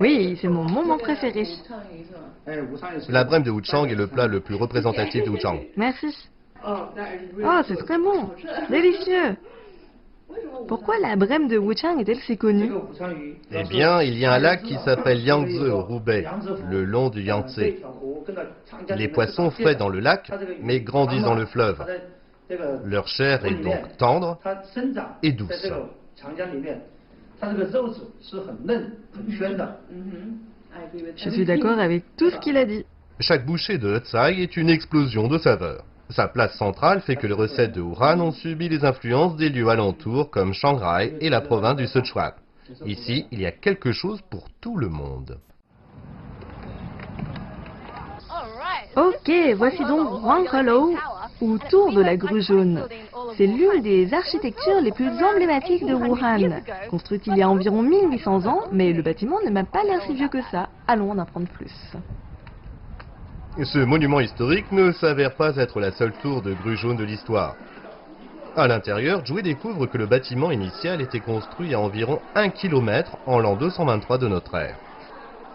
Oui, 0.00 0.38
c'est 0.40 0.48
mon 0.48 0.64
moment 0.64 0.98
préféré. 0.98 1.44
La 3.08 3.24
brème 3.24 3.42
de 3.42 3.50
Wuchang 3.50 3.86
est 3.86 3.94
le 3.94 4.06
plat 4.06 4.26
le 4.26 4.40
plus 4.40 4.54
représentatif 4.54 5.24
de 5.24 5.30
Wuchang. 5.30 5.60
Merci. 5.76 6.28
Oh, 6.66 7.60
c'est 7.66 7.76
très 7.76 7.98
bon. 7.98 8.30
Délicieux. 8.70 9.36
Pourquoi 10.68 10.98
la 10.98 11.16
brème 11.16 11.48
de 11.48 11.56
Wuchang 11.56 11.98
est-elle 12.00 12.20
si 12.20 12.36
connue? 12.36 12.70
Eh 13.52 13.62
bien, 13.64 14.02
il 14.02 14.18
y 14.18 14.26
a 14.26 14.34
un 14.34 14.38
lac 14.38 14.62
qui 14.64 14.76
s'appelle 14.84 15.20
Yangtze 15.20 15.62
au 15.62 15.82
Roubaix, 15.82 16.26
le 16.68 16.84
long 16.84 17.08
du 17.08 17.22
Yangtze. 17.22 17.60
Les 18.90 19.08
poissons 19.08 19.50
frais 19.50 19.76
dans 19.76 19.88
le 19.88 20.00
lac, 20.00 20.30
mais 20.62 20.80
grandissent 20.80 21.22
dans 21.22 21.34
le 21.34 21.46
fleuve. 21.46 21.84
Leur 22.84 23.08
chair 23.08 23.44
est 23.44 23.62
donc 23.62 23.96
tendre 23.96 24.38
et 25.22 25.32
douce. 25.32 25.72
Je 31.16 31.30
suis 31.30 31.44
d'accord 31.44 31.78
avec 31.78 32.04
tout 32.16 32.30
ce 32.30 32.36
qu'il 32.38 32.56
a 32.56 32.64
dit. 32.64 32.84
Chaque 33.20 33.46
bouchée 33.46 33.78
de 33.78 33.98
Tsai 33.98 34.42
est 34.42 34.56
une 34.56 34.68
explosion 34.68 35.28
de 35.28 35.38
saveurs. 35.38 35.84
Sa 36.10 36.28
place 36.28 36.56
centrale 36.56 37.00
fait 37.00 37.16
que 37.16 37.26
les 37.26 37.34
recettes 37.34 37.72
de 37.72 37.80
Wuhan 37.80 38.20
ont 38.20 38.30
subi 38.30 38.68
les 38.68 38.84
influences 38.84 39.36
des 39.36 39.48
lieux 39.48 39.68
alentours 39.68 40.30
comme 40.30 40.52
Shanghai 40.52 41.14
et 41.20 41.30
la 41.30 41.40
province 41.40 41.76
du 41.76 41.86
Sichuan. 41.86 42.32
Ici, 42.84 43.26
il 43.32 43.40
y 43.40 43.46
a 43.46 43.52
quelque 43.52 43.92
chose 43.92 44.20
pour 44.30 44.48
tout 44.60 44.76
le 44.76 44.88
monde. 44.88 45.38
Ok, 48.96 49.30
voici 49.56 49.84
donc 49.84 50.22
Huanghelou, 50.22 50.96
ou 51.40 51.58
Tour 51.58 51.92
de 51.92 52.02
la 52.02 52.16
Grue 52.16 52.42
Jaune. 52.42 52.84
C'est 53.36 53.46
l'une 53.46 53.82
des 53.82 54.12
architectures 54.12 54.80
les 54.80 54.92
plus 54.92 55.10
emblématiques 55.22 55.84
de 55.84 55.94
Wuhan. 55.94 56.62
Construite 56.90 57.26
il 57.26 57.36
y 57.36 57.42
a 57.42 57.48
environ 57.48 57.82
1800 57.82 58.46
ans, 58.46 58.62
mais 58.72 58.92
le 58.92 59.02
bâtiment 59.02 59.38
ne 59.44 59.50
m'a 59.50 59.64
pas 59.64 59.84
l'air 59.84 60.00
si 60.02 60.14
vieux 60.14 60.28
que 60.28 60.42
ça. 60.50 60.68
Allons 60.86 61.10
en 61.10 61.18
apprendre 61.18 61.48
plus. 61.48 61.72
Ce 63.62 63.78
monument 63.78 64.20
historique 64.20 64.70
ne 64.72 64.92
s'avère 64.92 65.34
pas 65.34 65.56
être 65.56 65.80
la 65.80 65.90
seule 65.92 66.12
tour 66.22 66.42
de 66.42 66.52
grue 66.52 66.76
jaune 66.76 66.96
de 66.96 67.04
l'histoire. 67.04 67.56
À 68.54 68.66
l'intérieur, 68.68 69.24
Jouet 69.24 69.42
découvre 69.42 69.86
que 69.86 69.98
le 69.98 70.06
bâtiment 70.06 70.50
initial 70.50 71.02
était 71.02 71.20
construit 71.20 71.74
à 71.74 71.80
environ 71.80 72.20
1 72.34 72.50
km 72.50 73.16
en 73.26 73.38
l'an 73.38 73.54
223 73.56 74.18
de 74.18 74.28
notre 74.28 74.54
ère. 74.54 74.76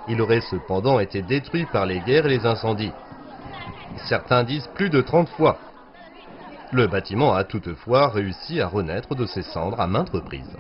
Il 0.08 0.22
aurait 0.22 0.42
cependant 0.42 1.00
été 1.00 1.22
détruit 1.22 1.66
par 1.72 1.86
les 1.86 2.00
guerres 2.00 2.26
et 2.26 2.38
les 2.38 2.46
incendies. 2.46 2.92
Certains 4.08 4.44
disent 4.44 4.70
plus 4.76 4.90
de 4.90 5.02
30 5.02 5.30
fois. 5.30 5.58
Le 6.74 6.88
bâtiment 6.88 7.34
a 7.34 7.44
toutefois 7.44 8.08
réussi 8.08 8.62
à 8.62 8.68
renaître 8.68 9.14
de 9.14 9.26
ses 9.26 9.44
cendres 9.44 9.82
à 9.82 9.88
maintes 9.88 10.12
reprises. 10.12 10.56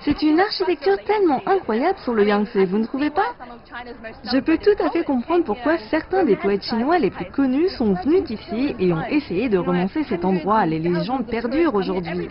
C'est 0.00 0.22
une 0.22 0.38
architecture 0.38 0.96
tellement 1.04 1.42
incroyable 1.44 1.98
sur 1.98 2.14
le 2.14 2.24
Yangtze, 2.24 2.56
vous 2.56 2.78
ne 2.78 2.86
trouvez 2.86 3.10
pas 3.10 3.34
Je 4.32 4.38
peux 4.38 4.56
tout 4.56 4.82
à 4.82 4.90
fait 4.90 5.02
comprendre 5.02 5.44
pourquoi 5.44 5.76
certains 5.90 6.24
des 6.24 6.36
poètes 6.36 6.62
chinois 6.62 6.98
les 6.98 7.10
plus 7.10 7.24
connus 7.24 7.68
sont 7.70 7.94
venus 7.94 8.30
ici 8.30 8.76
et 8.78 8.92
ont 8.92 9.04
essayé 9.06 9.48
de 9.48 9.58
remonter 9.58 10.04
cet 10.04 10.24
endroit. 10.24 10.66
Les 10.66 10.78
légendes 10.78 11.26
perdurent 11.26 11.74
aujourd'hui. 11.74 12.28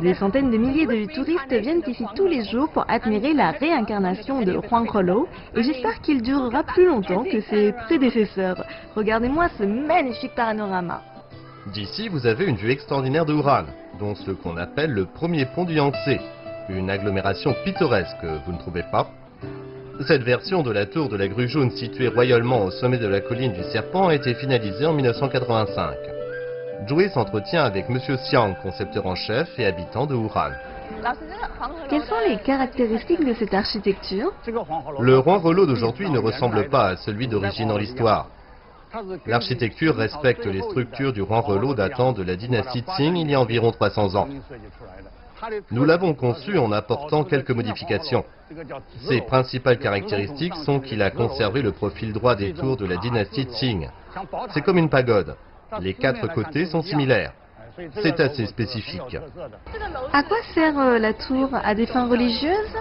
Des 0.00 0.14
centaines 0.14 0.50
de 0.50 0.56
milliers 0.56 0.86
de 0.86 1.12
touristes 1.14 1.52
viennent 1.52 1.82
ici 1.86 2.04
tous 2.16 2.26
les 2.26 2.44
jours 2.44 2.70
pour 2.70 2.84
admirer 2.88 3.34
la 3.34 3.52
réincarnation 3.52 4.42
de 4.42 4.52
Huang 4.52 4.92
Holo 4.92 5.28
et 5.54 5.62
j'espère 5.62 6.00
qu'il 6.00 6.22
durera 6.22 6.64
plus 6.64 6.86
longtemps 6.86 7.22
que 7.22 7.40
ses 7.42 7.72
prédécesseurs. 7.86 8.64
Regardez-moi 8.96 9.48
ce 9.58 9.62
magnifique 9.62 10.34
panorama. 10.34 11.02
D'ici, 11.72 12.08
vous 12.08 12.26
avez 12.26 12.46
une 12.46 12.56
vue 12.56 12.70
extraordinaire 12.70 13.26
de 13.26 13.32
Wuhan, 13.32 13.66
dont 13.98 14.14
ce 14.14 14.30
qu'on 14.30 14.56
appelle 14.56 14.92
le 14.92 15.04
premier 15.04 15.46
pont 15.46 15.64
du 15.64 15.74
Yangtze, 15.74 16.20
une 16.68 16.90
agglomération 16.90 17.54
pittoresque, 17.64 18.24
vous 18.44 18.52
ne 18.52 18.58
trouvez 18.58 18.84
pas? 18.90 19.08
Cette 20.06 20.22
version 20.22 20.62
de 20.62 20.70
la 20.70 20.86
tour 20.86 21.08
de 21.08 21.16
la 21.16 21.26
grue 21.26 21.48
jaune 21.48 21.70
située 21.70 22.08
royalement 22.08 22.64
au 22.64 22.70
sommet 22.70 22.98
de 22.98 23.06
la 23.06 23.20
colline 23.20 23.52
du 23.52 23.62
Serpent 23.64 24.08
a 24.08 24.14
été 24.14 24.34
finalisée 24.34 24.84
en 24.84 24.92
1985. 24.92 25.96
Joey 26.86 27.08
s'entretient 27.08 27.64
avec 27.64 27.88
Monsieur 27.88 28.16
Xiang, 28.16 28.54
concepteur 28.62 29.06
en 29.06 29.14
chef 29.14 29.48
et 29.58 29.64
habitant 29.64 30.06
de 30.06 30.14
Wuhan. 30.14 30.52
Quelles 31.88 32.04
sont 32.04 32.20
les 32.28 32.36
caractéristiques 32.38 33.24
de 33.24 33.32
cette 33.32 33.54
architecture? 33.54 34.32
Le 35.00 35.18
roi 35.18 35.38
Relot 35.38 35.66
d'aujourd'hui 35.66 36.10
ne 36.10 36.18
ressemble 36.18 36.68
pas 36.68 36.88
à 36.88 36.96
celui 36.96 37.26
d'origine 37.26 37.68
dans 37.68 37.78
l'histoire. 37.78 38.28
L'architecture 39.26 39.96
respecte 39.96 40.46
les 40.46 40.62
structures 40.62 41.12
du 41.12 41.22
roi 41.22 41.40
Relot 41.40 41.74
datant 41.74 42.12
de 42.12 42.22
la 42.22 42.36
dynastie 42.36 42.84
Qing 42.96 43.16
il 43.16 43.30
y 43.30 43.34
a 43.34 43.40
environ 43.40 43.72
300 43.72 44.14
ans. 44.14 44.28
Nous 45.70 45.84
l'avons 45.84 46.14
conçu 46.14 46.58
en 46.58 46.72
apportant 46.72 47.24
quelques 47.24 47.50
modifications. 47.50 48.24
Ses 49.08 49.20
principales 49.22 49.78
caractéristiques 49.78 50.54
sont 50.56 50.80
qu'il 50.80 51.02
a 51.02 51.10
conservé 51.10 51.62
le 51.62 51.72
profil 51.72 52.12
droit 52.12 52.34
des 52.34 52.52
tours 52.52 52.76
de 52.76 52.86
la 52.86 52.96
dynastie 52.96 53.46
Qing. 53.46 53.88
C'est 54.50 54.62
comme 54.62 54.78
une 54.78 54.88
pagode. 54.88 55.36
Les 55.80 55.94
quatre 55.94 56.32
côtés 56.32 56.66
sont 56.66 56.82
similaires. 56.82 57.32
C'est 58.02 58.20
assez 58.20 58.46
spécifique. 58.46 59.18
À 60.12 60.22
quoi 60.22 60.38
sert 60.54 60.78
euh, 60.78 60.98
la 60.98 61.12
tour? 61.12 61.50
À 61.52 61.74
des 61.74 61.86
fins 61.86 62.08
religieuses? 62.08 62.74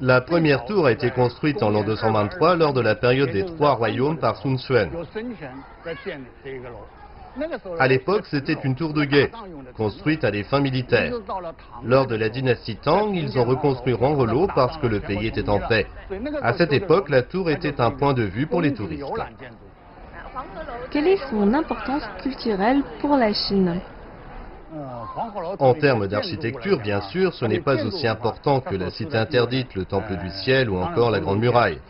La 0.00 0.20
première 0.20 0.64
tour 0.66 0.86
a 0.86 0.92
été 0.92 1.10
construite 1.10 1.62
en 1.62 1.70
l'an 1.70 1.82
223 1.82 2.54
lors 2.54 2.72
de 2.72 2.80
la 2.80 2.94
période 2.94 3.30
des 3.30 3.44
trois 3.44 3.74
royaumes 3.74 4.18
par 4.18 4.36
Sun 4.36 4.56
Quan. 4.56 4.90
À 7.78 7.88
l'époque, 7.88 8.26
c'était 8.26 8.56
une 8.64 8.74
tour 8.74 8.92
de 8.92 9.04
guet, 9.04 9.30
construite 9.76 10.24
à 10.24 10.30
des 10.30 10.44
fins 10.44 10.60
militaires. 10.60 11.14
Lors 11.84 12.06
de 12.06 12.16
la 12.16 12.28
dynastie 12.28 12.76
Tang, 12.76 13.14
ils 13.14 13.38
ont 13.38 13.44
reconstruit 13.44 13.94
Rangelo 13.94 14.48
parce 14.54 14.76
que 14.78 14.86
le 14.86 15.00
pays 15.00 15.26
était 15.26 15.48
en 15.48 15.60
paix. 15.60 15.86
À 16.42 16.54
cette 16.54 16.72
époque, 16.72 17.08
la 17.08 17.22
tour 17.22 17.50
était 17.50 17.80
un 17.80 17.90
point 17.90 18.14
de 18.14 18.22
vue 18.22 18.46
pour 18.46 18.60
les 18.60 18.74
touristes. 18.74 19.04
Quelle 20.90 21.08
est 21.08 21.30
son 21.30 21.54
importance 21.54 22.04
culturelle 22.22 22.82
pour 23.00 23.16
la 23.16 23.32
Chine 23.32 23.80
en 25.58 25.74
termes 25.74 26.06
d'architecture, 26.08 26.78
bien 26.80 27.00
sûr, 27.00 27.32
ce 27.32 27.46
n'est 27.46 27.60
pas 27.60 27.82
aussi 27.84 28.06
important 28.06 28.60
que 28.60 28.74
la 28.76 28.90
cité 28.90 29.16
interdite, 29.16 29.74
le 29.74 29.86
Temple 29.86 30.16
du 30.16 30.28
Ciel 30.28 30.68
ou 30.68 30.76
encore 30.76 31.10
la 31.10 31.20
Grande 31.20 31.40
Muraille. 31.40 31.80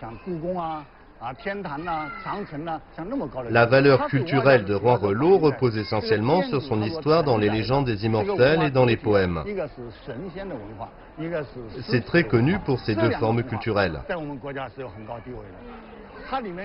La 3.51 3.67
valeur 3.67 4.07
culturelle 4.07 4.65
de 4.65 4.75
Roi 4.75 4.97
Relot 4.97 5.39
repose 5.39 5.77
essentiellement 5.77 6.43
sur 6.43 6.63
son 6.63 6.81
histoire 6.83 7.25
dans 7.25 7.37
les 7.37 7.51
légendes 7.51 7.87
des 7.87 8.05
immortels 8.05 8.63
et 8.63 8.71
dans 8.71 8.85
les 8.85 8.97
poèmes. 8.97 9.43
C'est 11.91 12.05
très 12.05 12.25
connu 12.25 12.59
pour 12.61 12.79
ces 12.81 12.95
deux 12.95 13.11
formes 13.13 13.43
culturelles. 13.43 14.01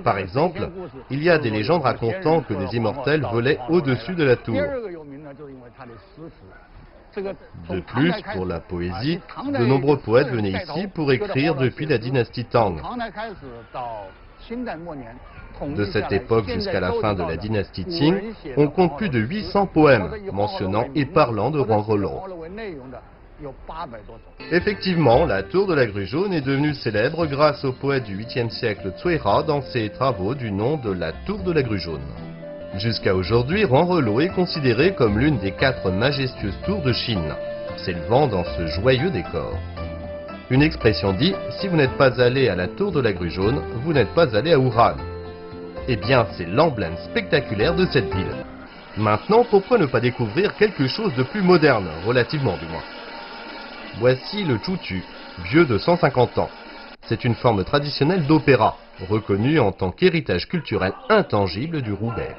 Par 0.03 0.17
exemple, 0.17 0.69
il 1.10 1.24
y 1.24 1.29
a 1.29 1.39
des 1.39 1.50
légendes 1.50 1.81
racontant 1.83 2.41
que 2.41 2.53
les 2.53 2.75
immortels 2.75 3.22
volaient 3.22 3.60
au-dessus 3.69 4.13
de 4.13 4.24
la 4.24 4.36
tour. 4.36 4.62
De 7.69 7.79
plus, 7.79 8.13
pour 8.33 8.45
la 8.45 8.60
poésie, 8.60 9.19
de 9.45 9.65
nombreux 9.65 9.98
poètes 9.98 10.29
venaient 10.29 10.63
ici 10.63 10.88
pour 10.88 11.12
écrire 11.12 11.55
depuis 11.55 11.86
la 11.86 11.98
dynastie 11.98 12.45
Tang. 12.45 12.81
De 15.75 15.85
cette 15.85 16.12
époque 16.12 16.50
jusqu'à 16.50 16.79
la 16.79 16.93
fin 16.93 17.13
de 17.13 17.23
la 17.23 17.38
dynastie 17.38 17.85
Qing, 17.85 18.33
on 18.57 18.67
compte 18.67 18.97
plus 18.97 19.09
de 19.09 19.19
800 19.19 19.67
poèmes 19.67 20.12
mentionnant 20.31 20.85
et 20.95 21.05
parlant 21.05 21.51
de 21.51 21.59
Rollo. 21.59 22.21
Effectivement, 24.51 25.25
la 25.25 25.43
tour 25.43 25.67
de 25.67 25.73
la 25.73 25.85
grue 25.85 26.05
jaune 26.05 26.33
est 26.33 26.41
devenue 26.41 26.73
célèbre 26.73 27.25
grâce 27.25 27.63
au 27.65 27.73
poète 27.73 28.03
du 28.03 28.17
8e 28.17 28.50
siècle 28.50 28.93
Tsuera 28.97 29.43
dans 29.43 29.62
ses 29.62 29.89
travaux 29.89 30.35
du 30.35 30.51
nom 30.51 30.77
de 30.77 30.91
la 30.91 31.12
tour 31.25 31.39
de 31.39 31.51
la 31.51 31.63
grue 31.63 31.79
jaune. 31.79 32.07
Jusqu'à 32.75 33.15
aujourd'hui, 33.15 33.65
Rollo 33.65 34.19
est 34.19 34.33
considéré 34.33 34.95
comme 34.95 35.19
l'une 35.19 35.38
des 35.38 35.51
quatre 35.51 35.91
majestueuses 35.91 36.57
tours 36.65 36.81
de 36.81 36.93
Chine, 36.93 37.35
s'élevant 37.77 38.27
dans 38.27 38.43
ce 38.43 38.67
joyeux 38.67 39.12
décor. 39.12 39.57
Une 40.50 40.62
expression 40.62 41.13
dit 41.13 41.33
si 41.59 41.67
vous 41.67 41.77
n'êtes 41.77 41.97
pas 41.97 42.21
allé 42.21 42.50
à 42.50 42.55
la 42.55 42.67
tour 42.67 42.91
de 42.91 43.00
la 43.00 43.13
grue 43.13 43.29
jaune, 43.29 43.62
vous 43.83 43.93
n'êtes 43.93 44.13
pas 44.13 44.35
allé 44.35 44.51
à 44.51 44.59
Wuhan. 44.59 44.97
Eh 45.88 45.95
bien, 45.95 46.27
c'est 46.38 46.45
l'emblème 46.45 46.97
spectaculaire 46.97 47.75
de 47.75 47.85
cette 47.85 48.13
ville. 48.13 48.45
Maintenant, 48.97 49.45
pourquoi 49.50 49.77
ne 49.77 49.85
pas 49.85 50.01
découvrir 50.01 50.55
quelque 50.55 50.88
chose 50.88 51.15
de 51.15 51.23
plus 51.23 51.41
moderne, 51.41 51.88
relativement 52.05 52.57
du 52.57 52.65
moins? 52.67 52.83
Voici 54.00 54.43
le 54.43 54.57
chuchu, 54.59 55.03
vieux 55.45 55.65
de 55.65 55.77
150 55.77 56.38
ans. 56.38 56.50
C'est 57.07 57.23
une 57.23 57.35
forme 57.35 57.63
traditionnelle 57.63 58.27
d'opéra, 58.27 58.77
reconnue 59.09 59.59
en 59.59 59.71
tant 59.71 59.91
qu'héritage 59.91 60.47
culturel 60.47 60.93
intangible 61.09 61.81
du 61.81 61.93
Roubaix. 61.93 62.35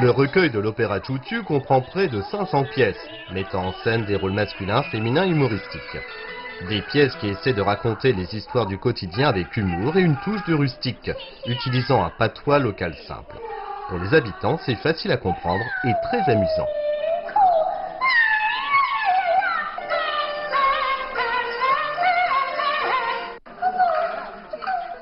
Le 0.00 0.10
recueil 0.10 0.50
de 0.50 0.60
l'opéra 0.60 1.00
Chuchu 1.00 1.42
comprend 1.42 1.80
près 1.80 2.06
de 2.06 2.22
500 2.22 2.66
pièces, 2.72 3.10
mettant 3.32 3.66
en 3.66 3.72
scène 3.82 4.04
des 4.04 4.14
rôles 4.14 4.32
masculins, 4.32 4.84
féminins 4.84 5.26
humoristiques. 5.26 5.98
Des 6.68 6.82
pièces 6.82 7.16
qui 7.16 7.26
essaient 7.26 7.52
de 7.52 7.62
raconter 7.62 8.12
les 8.12 8.32
histoires 8.36 8.66
du 8.66 8.78
quotidien 8.78 9.28
avec 9.28 9.56
humour 9.56 9.96
et 9.96 10.02
une 10.02 10.16
touche 10.18 10.44
de 10.46 10.54
rustique, 10.54 11.10
utilisant 11.46 12.04
un 12.04 12.10
patois 12.10 12.60
local 12.60 12.94
simple. 13.08 13.38
Pour 13.88 13.98
les 13.98 14.14
habitants, 14.14 14.60
c'est 14.64 14.76
facile 14.76 15.10
à 15.10 15.16
comprendre 15.16 15.64
et 15.84 15.92
très 16.04 16.30
amusant. 16.30 16.68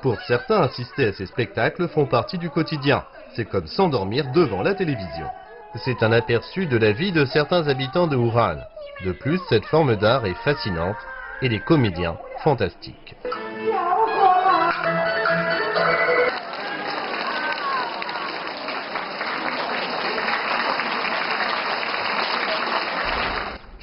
Pour 0.01 0.19
certains, 0.21 0.61
assister 0.61 1.05
à 1.05 1.13
ces 1.13 1.27
spectacles 1.27 1.87
font 1.87 2.07
partie 2.07 2.39
du 2.39 2.49
quotidien, 2.49 3.03
c'est 3.37 3.45
comme 3.45 3.67
s'endormir 3.67 4.31
devant 4.31 4.63
la 4.63 4.73
télévision. 4.73 5.27
C'est 5.75 6.01
un 6.01 6.11
aperçu 6.11 6.65
de 6.65 6.75
la 6.75 6.91
vie 6.91 7.11
de 7.11 7.23
certains 7.23 7.67
habitants 7.67 8.07
de 8.07 8.15
Wuhan. 8.15 8.57
De 9.05 9.11
plus, 9.11 9.39
cette 9.47 9.65
forme 9.65 9.95
d'art 9.95 10.25
est 10.25 10.43
fascinante 10.43 10.97
et 11.43 11.47
les 11.47 11.59
comédiens 11.59 12.17
fantastiques. 12.43 13.15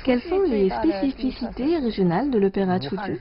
Quelles 0.04 0.20
sont 0.20 0.42
les 0.42 0.68
spécificités 0.68 1.78
régionales 1.78 2.30
de 2.30 2.38
l'opéra 2.38 2.78
Chuchu 2.78 3.18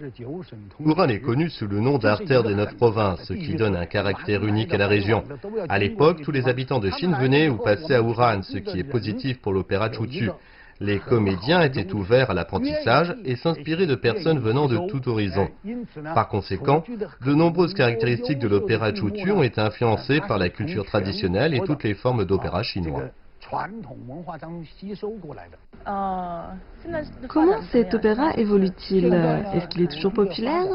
Wuhan 0.82 1.08
est 1.08 1.22
connu 1.22 1.50
sous 1.50 1.66
le 1.66 1.80
nom 1.80 1.98
d'artère 1.98 2.44
des 2.44 2.56
neuf 2.56 2.76
provinces, 2.76 3.24
ce 3.24 3.34
qui 3.34 3.56
donne 3.56 3.78
un 3.78 3.86
caractère 3.86 4.44
unique 4.46 4.74
à 4.74 4.78
la 4.78 4.88
région. 4.88 5.24
À 5.70 5.80
l'époque, 5.80 6.22
tous 6.22 6.32
les 6.32 6.46
habitants 6.50 6.80
de 6.80 6.90
Chine 6.92 7.16
venaient 7.18 7.48
ou 7.48 7.56
passaient 7.56 7.96
à 7.96 8.02
Wuhan, 8.02 8.42
ce 8.44 8.58
qui 8.58 8.80
est 8.80 8.84
positif 8.84 9.40
pour 9.42 9.54
l'opéra 9.54 9.92
Chuchu. 9.94 10.30
Les 10.82 11.00
comédiens 11.00 11.62
étaient 11.62 11.94
ouverts 11.94 12.32
à 12.32 12.34
l'apprentissage 12.34 13.16
et 13.24 13.38
s'inspiraient 13.38 13.88
de 13.88 13.96
personnes 13.96 14.40
venant 14.40 14.68
de 14.68 14.78
tout 14.90 15.08
horizon. 15.08 15.48
Par 16.14 16.28
conséquent, 16.28 16.84
de 17.26 17.34
nombreuses 17.34 17.74
caractéristiques 17.74 18.40
de 18.40 18.50
l'opéra 18.50 18.94
Chuchu 18.94 19.32
ont 19.32 19.44
été 19.44 19.62
influencées 19.62 20.20
par 20.28 20.38
la 20.38 20.50
culture 20.50 20.86
traditionnelle 20.86 21.54
et 21.54 21.62
toutes 21.62 21.84
les 21.84 21.94
formes 21.94 22.26
d'opéra 22.26 22.62
chinois. 22.62 23.04
Comment 27.28 27.62
cet 27.72 27.94
opéra 27.94 28.34
évolue-t-il? 28.36 29.14
Est-ce 29.54 29.68
qu'il 29.68 29.84
est 29.84 29.92
toujours 29.92 30.14
populaire 30.14 30.66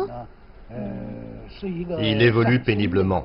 Il 2.01 2.23
évolue 2.23 2.61
péniblement. 2.61 3.25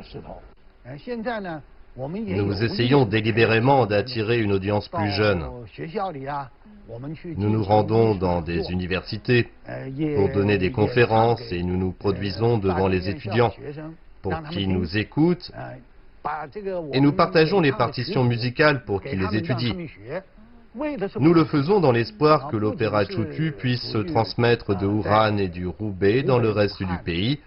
Nous 1.95 2.63
essayons 2.63 3.05
délibérément 3.05 3.85
d'attirer 3.85 4.39
une 4.39 4.53
audience 4.53 4.89
plus 4.89 5.11
jeune. 5.11 5.45
Nous 7.37 7.49
nous 7.49 7.63
rendons 7.63 8.15
dans 8.15 8.41
des 8.41 8.71
universités 8.71 9.49
pour 10.15 10.29
donner 10.33 10.57
des 10.57 10.71
conférences 10.71 11.51
et 11.51 11.61
nous 11.63 11.77
nous 11.77 11.91
produisons 11.91 12.57
devant 12.57 12.87
les 12.87 13.09
étudiants 13.09 13.53
pour 14.21 14.33
qu'ils 14.49 14.69
nous 14.69 14.97
écoutent 14.97 15.51
et 16.93 17.01
nous 17.01 17.11
partageons 17.11 17.59
les 17.59 17.71
partitions 17.71 18.23
musicales 18.23 18.85
pour 18.85 19.01
qu'ils 19.01 19.19
les 19.19 19.37
étudient. 19.37 19.75
Nous 21.19 21.33
le 21.33 21.45
faisons 21.45 21.79
dans 21.79 21.91
l'espoir 21.91 22.47
que 22.47 22.57
l'opéra 22.57 23.05
Chuchu 23.05 23.53
puisse 23.57 23.83
se 23.91 23.99
transmettre 23.99 24.75
de 24.75 24.87
Wuhan 24.87 25.37
et 25.37 25.47
du 25.47 25.67
Roubaix 25.67 26.23
dans 26.23 26.39
le 26.39 26.49
reste 26.49 26.81
du 26.81 26.97
pays 27.05 27.39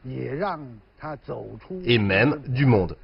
et 1.84 1.98
même 1.98 2.40
du 2.46 2.66
monde. 2.66 2.96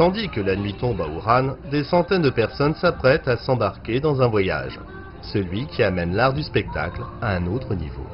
Tandis 0.00 0.30
que 0.30 0.40
la 0.40 0.56
nuit 0.56 0.72
tombe 0.72 1.02
à 1.02 1.06
Wuhan, 1.06 1.56
des 1.70 1.84
centaines 1.84 2.22
de 2.22 2.30
personnes 2.30 2.74
s'apprêtent 2.74 3.28
à 3.28 3.36
s'embarquer 3.36 4.00
dans 4.00 4.22
un 4.22 4.28
voyage, 4.28 4.80
celui 5.20 5.66
qui 5.66 5.82
amène 5.82 6.16
l'art 6.16 6.32
du 6.32 6.42
spectacle 6.42 7.02
à 7.20 7.36
un 7.36 7.46
autre 7.46 7.74
niveau. 7.74 8.06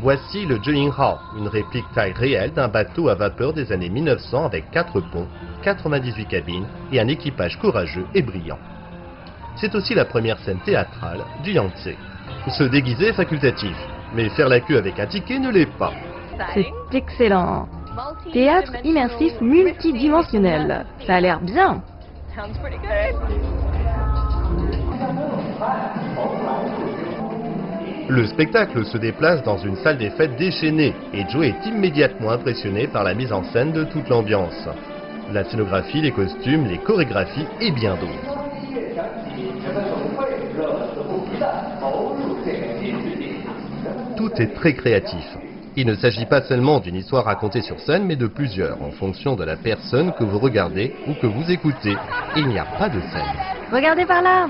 Voici 0.00 0.46
le 0.46 0.58
Hao, 0.96 1.18
une 1.36 1.48
réplique 1.48 1.84
taille 1.94 2.14
réelle 2.14 2.54
d'un 2.54 2.68
bateau 2.68 3.10
à 3.10 3.14
vapeur 3.14 3.52
des 3.52 3.72
années 3.72 3.90
1900 3.90 4.46
avec 4.46 4.70
4 4.70 5.02
ponts, 5.10 5.28
98 5.64 6.24
cabines 6.24 6.66
et 6.90 6.98
un 6.98 7.08
équipage 7.08 7.58
courageux 7.58 8.06
et 8.14 8.22
brillant. 8.22 8.58
C'est 9.56 9.74
aussi 9.74 9.94
la 9.94 10.06
première 10.06 10.38
scène 10.38 10.60
théâtrale 10.64 11.26
du 11.44 11.52
Yangtze. 11.52 11.90
Se 12.56 12.64
déguiser 12.64 13.08
est 13.08 13.12
facultatif, 13.12 13.76
mais 14.14 14.30
faire 14.30 14.48
la 14.48 14.60
queue 14.60 14.78
avec 14.78 14.98
un 14.98 15.06
ticket 15.06 15.38
ne 15.38 15.50
l'est 15.50 15.76
pas. 15.76 15.92
C'est 16.54 16.72
excellent 16.96 17.68
Théâtre 18.32 18.72
immersif 18.84 19.40
multidimensionnel. 19.40 20.86
Ça 21.06 21.16
a 21.16 21.20
l'air 21.20 21.40
bien. 21.40 21.82
Le 28.08 28.26
spectacle 28.26 28.84
se 28.84 28.98
déplace 28.98 29.42
dans 29.42 29.58
une 29.58 29.76
salle 29.76 29.98
des 29.98 30.10
fêtes 30.10 30.36
déchaînée 30.36 30.94
et 31.12 31.24
Joe 31.28 31.46
est 31.46 31.66
immédiatement 31.66 32.30
impressionné 32.30 32.86
par 32.86 33.04
la 33.04 33.14
mise 33.14 33.32
en 33.32 33.42
scène 33.44 33.72
de 33.72 33.84
toute 33.84 34.08
l'ambiance. 34.08 34.68
La 35.30 35.44
scénographie, 35.44 36.00
les 36.00 36.12
costumes, 36.12 36.66
les 36.66 36.78
chorégraphies 36.78 37.46
et 37.60 37.70
bien 37.70 37.96
d'autres. 37.96 38.38
Tout 44.16 44.32
est 44.40 44.54
très 44.54 44.74
créatif. 44.74 45.36
Il 45.74 45.86
ne 45.86 45.94
s'agit 45.94 46.26
pas 46.26 46.42
seulement 46.42 46.80
d'une 46.80 46.96
histoire 46.96 47.24
racontée 47.24 47.62
sur 47.62 47.80
scène, 47.80 48.04
mais 48.04 48.16
de 48.16 48.26
plusieurs, 48.26 48.82
en 48.82 48.90
fonction 48.90 49.36
de 49.36 49.44
la 49.44 49.56
personne 49.56 50.12
que 50.12 50.24
vous 50.24 50.38
regardez 50.38 50.94
ou 51.06 51.14
que 51.14 51.26
vous 51.26 51.50
écoutez. 51.50 51.96
Il 52.36 52.48
n'y 52.48 52.58
a 52.58 52.66
pas 52.78 52.90
de 52.90 53.00
scène. 53.00 53.36
Regardez 53.72 54.04
par 54.04 54.20
là 54.20 54.48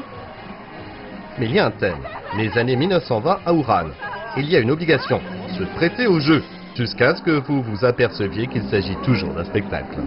Mais 1.38 1.46
il 1.46 1.54
y 1.54 1.60
a 1.60 1.66
un 1.66 1.70
thème. 1.70 2.02
Les 2.36 2.58
années 2.58 2.74
1920 2.74 3.38
à 3.46 3.52
Wuhan. 3.52 3.90
Il 4.36 4.50
y 4.50 4.56
a 4.56 4.60
une 4.60 4.72
obligation, 4.72 5.20
se 5.56 5.62
prêter 5.76 6.08
au 6.08 6.18
jeu, 6.18 6.42
jusqu'à 6.74 7.14
ce 7.14 7.22
que 7.22 7.30
vous 7.30 7.62
vous 7.62 7.84
aperceviez 7.84 8.48
qu'il 8.48 8.64
s'agit 8.64 8.96
toujours 9.04 9.34
d'un 9.34 9.44
spectacle. 9.44 10.00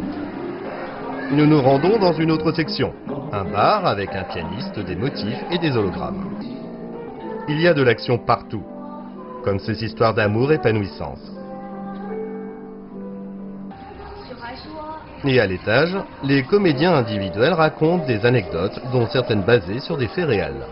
Nous 1.32 1.46
nous 1.46 1.62
rendons 1.62 1.98
dans 1.98 2.14
une 2.14 2.32
autre 2.32 2.52
section, 2.52 2.94
un 3.32 3.46
bar 3.46 3.86
avec 3.86 4.14
un 4.14 4.24
pianiste, 4.24 4.80
des 4.80 4.96
motifs 4.96 5.44
et 5.50 5.60
des 5.60 5.78
hologrammes. 5.78 6.30
Il 7.48 7.62
y 7.62 7.68
a 7.68 7.74
de 7.74 7.84
l'action 7.84 8.18
partout, 8.18 8.64
comme 9.46 9.60
ces 9.60 9.84
histoires 9.84 10.16
d'amour 10.16 10.52
épanouissantes. 10.52 11.22
Et 15.24 15.40
à 15.40 15.46
l'étage, 15.46 15.96
les 16.24 16.44
comédiens 16.44 16.94
individuels 16.96 17.54
racontent 17.54 18.06
des 18.06 18.26
anecdotes, 18.26 18.80
dont 18.92 19.08
certaines 19.08 19.44
basées 19.44 19.80
sur 19.80 19.98
des 19.98 20.08
faits 20.08 20.28
réels. 20.28 20.66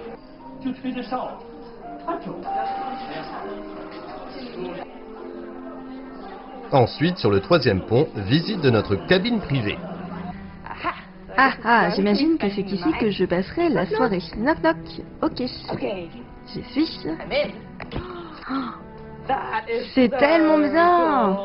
Ensuite, 6.72 7.18
sur 7.18 7.30
le 7.30 7.40
troisième 7.40 7.82
pont, 7.82 8.08
visite 8.16 8.62
de 8.62 8.72
notre 8.72 8.96
cabine 9.08 9.40
privée. 9.40 9.78
Ah 11.36 11.52
ah, 11.64 11.90
j'imagine 11.96 12.38
que 12.38 12.48
c'est 12.50 12.70
ici 12.70 12.92
que 13.00 13.10
je 13.10 13.26
passerai 13.26 13.70
la 13.70 13.88
soirée. 13.88 14.22
Knock 14.38 14.62
knock. 14.62 14.78
Ok. 15.22 15.42
J'y 16.54 16.64
suis. 16.72 17.08
C'est 19.94 20.10
tellement 20.10 20.58
bien 20.58 21.38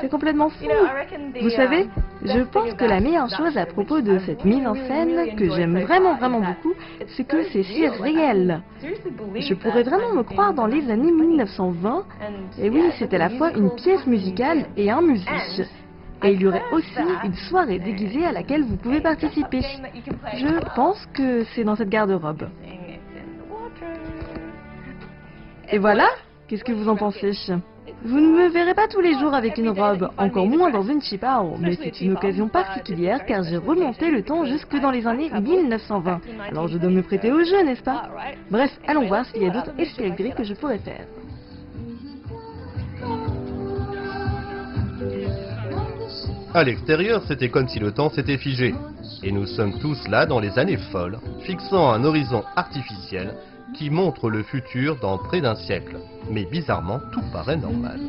C'est 0.00 0.10
complètement 0.10 0.50
fou 0.50 0.66
Vous 1.40 1.50
savez, 1.50 1.88
je 2.22 2.40
pense 2.40 2.74
que 2.74 2.84
la 2.84 3.00
meilleure 3.00 3.30
chose 3.30 3.56
à 3.56 3.66
propos 3.66 4.00
de 4.00 4.18
cette 4.18 4.44
mise 4.44 4.66
en 4.66 4.74
scène, 4.74 5.34
que 5.36 5.48
j'aime 5.54 5.80
vraiment 5.80 6.16
vraiment 6.16 6.40
beaucoup, 6.40 6.74
c'est 7.16 7.24
que 7.24 7.44
c'est 7.44 7.62
si 7.62 7.88
réel. 7.88 8.62
Je 8.82 9.54
pourrais 9.54 9.84
vraiment 9.84 10.12
me 10.12 10.22
croire 10.22 10.52
dans 10.52 10.66
les 10.66 10.90
années 10.90 11.12
1920, 11.12 12.04
et 12.60 12.70
oui, 12.70 12.84
c'est 12.98 13.12
à 13.14 13.18
la 13.18 13.30
fois 13.30 13.52
une 13.52 13.74
pièce 13.74 14.06
musicale 14.06 14.66
et 14.76 14.90
un 14.90 15.00
musicien. 15.00 15.66
Et 16.24 16.32
il 16.32 16.40
y 16.40 16.46
aurait 16.46 16.62
aussi 16.72 16.88
une 17.24 17.34
soirée 17.34 17.78
déguisée 17.78 18.24
à 18.24 18.32
laquelle 18.32 18.64
vous 18.64 18.76
pouvez 18.76 19.00
participer. 19.00 19.60
Je 20.34 20.74
pense 20.74 21.06
que 21.14 21.44
c'est 21.54 21.64
dans 21.64 21.76
cette 21.76 21.90
garde-robe. 21.90 22.48
Et 25.70 25.78
voilà 25.78 26.08
Qu'est-ce 26.48 26.62
que 26.62 26.72
vous 26.72 26.88
en 26.88 26.94
pensez? 26.94 27.32
Vous 28.04 28.20
ne 28.20 28.28
me 28.28 28.48
verrez 28.50 28.74
pas 28.74 28.86
tous 28.86 29.00
les 29.00 29.18
jours 29.18 29.34
avec 29.34 29.58
une 29.58 29.70
robe, 29.70 30.10
encore 30.16 30.46
moins 30.46 30.70
dans 30.70 30.84
une 30.84 31.02
chipao, 31.02 31.56
mais 31.58 31.74
c'est 31.74 32.00
une 32.00 32.12
occasion 32.12 32.48
particulière 32.48 33.26
car 33.26 33.42
j'ai 33.42 33.56
remonté 33.56 34.10
le 34.12 34.22
temps 34.22 34.44
jusque 34.44 34.80
dans 34.80 34.92
les 34.92 35.06
années 35.08 35.28
1920. 35.28 36.20
Alors 36.50 36.68
je 36.68 36.78
dois 36.78 36.90
me 36.90 37.02
prêter 37.02 37.32
au 37.32 37.42
jeu, 37.42 37.64
n'est-ce 37.64 37.82
pas? 37.82 38.08
Bref, 38.48 38.70
allons 38.86 39.08
voir 39.08 39.24
s'il 39.26 39.42
y 39.42 39.46
a 39.46 39.50
d'autres 39.50 39.72
escaliers 39.76 40.34
que 40.36 40.44
je 40.44 40.54
pourrais 40.54 40.78
faire. 40.78 41.06
À 46.54 46.62
l'extérieur, 46.62 47.22
c'était 47.26 47.48
comme 47.48 47.66
si 47.66 47.80
le 47.80 47.90
temps 47.90 48.10
s'était 48.10 48.38
figé. 48.38 48.72
Et 49.24 49.32
nous 49.32 49.46
sommes 49.46 49.78
tous 49.80 50.06
là 50.08 50.26
dans 50.26 50.38
les 50.38 50.58
années 50.58 50.78
folles, 50.92 51.18
fixant 51.40 51.90
un 51.90 52.04
horizon 52.04 52.44
artificiel 52.54 53.34
qui 53.74 53.90
montre 53.90 54.30
le 54.30 54.42
futur 54.42 54.96
dans 55.00 55.18
près 55.18 55.40
d'un 55.40 55.54
siècle. 55.54 55.96
Mais 56.30 56.44
bizarrement, 56.44 57.00
tout 57.12 57.22
paraît 57.32 57.56
normal. 57.56 58.00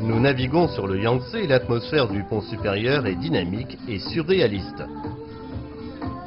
Nous 0.00 0.20
naviguons 0.20 0.68
sur 0.68 0.86
le 0.86 1.00
Yangtze 1.00 1.34
et 1.34 1.46
l'atmosphère 1.46 2.08
du 2.08 2.22
pont 2.24 2.40
supérieur 2.42 3.06
est 3.06 3.16
dynamique 3.16 3.78
et 3.88 3.98
surréaliste. 3.98 4.84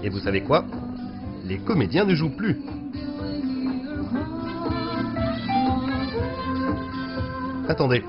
Et 0.03 0.09
vous 0.09 0.19
savez 0.19 0.41
quoi? 0.41 0.65
Les 1.45 1.59
comédiens 1.59 2.05
ne 2.05 2.15
jouent 2.15 2.35
plus. 2.35 2.57
Attendez, 7.67 8.03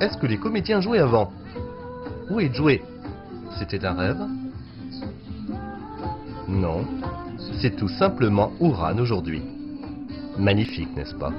est-ce 0.00 0.16
que 0.18 0.26
les 0.26 0.36
comédiens 0.36 0.80
jouaient 0.80 0.98
avant? 0.98 1.32
Oui, 2.28 2.50
jouaient. 2.52 2.82
C'était 3.58 3.84
un 3.84 3.94
rêve? 3.94 4.26
Non, 6.48 6.84
C'est 7.60 7.76
tout 7.76 7.88
simplement 7.88 8.52
Ouran 8.60 8.98
aujourd'hui. 8.98 9.42
Magnifique, 10.38 10.94
n'est-ce 10.96 11.14
pas? 11.14 11.32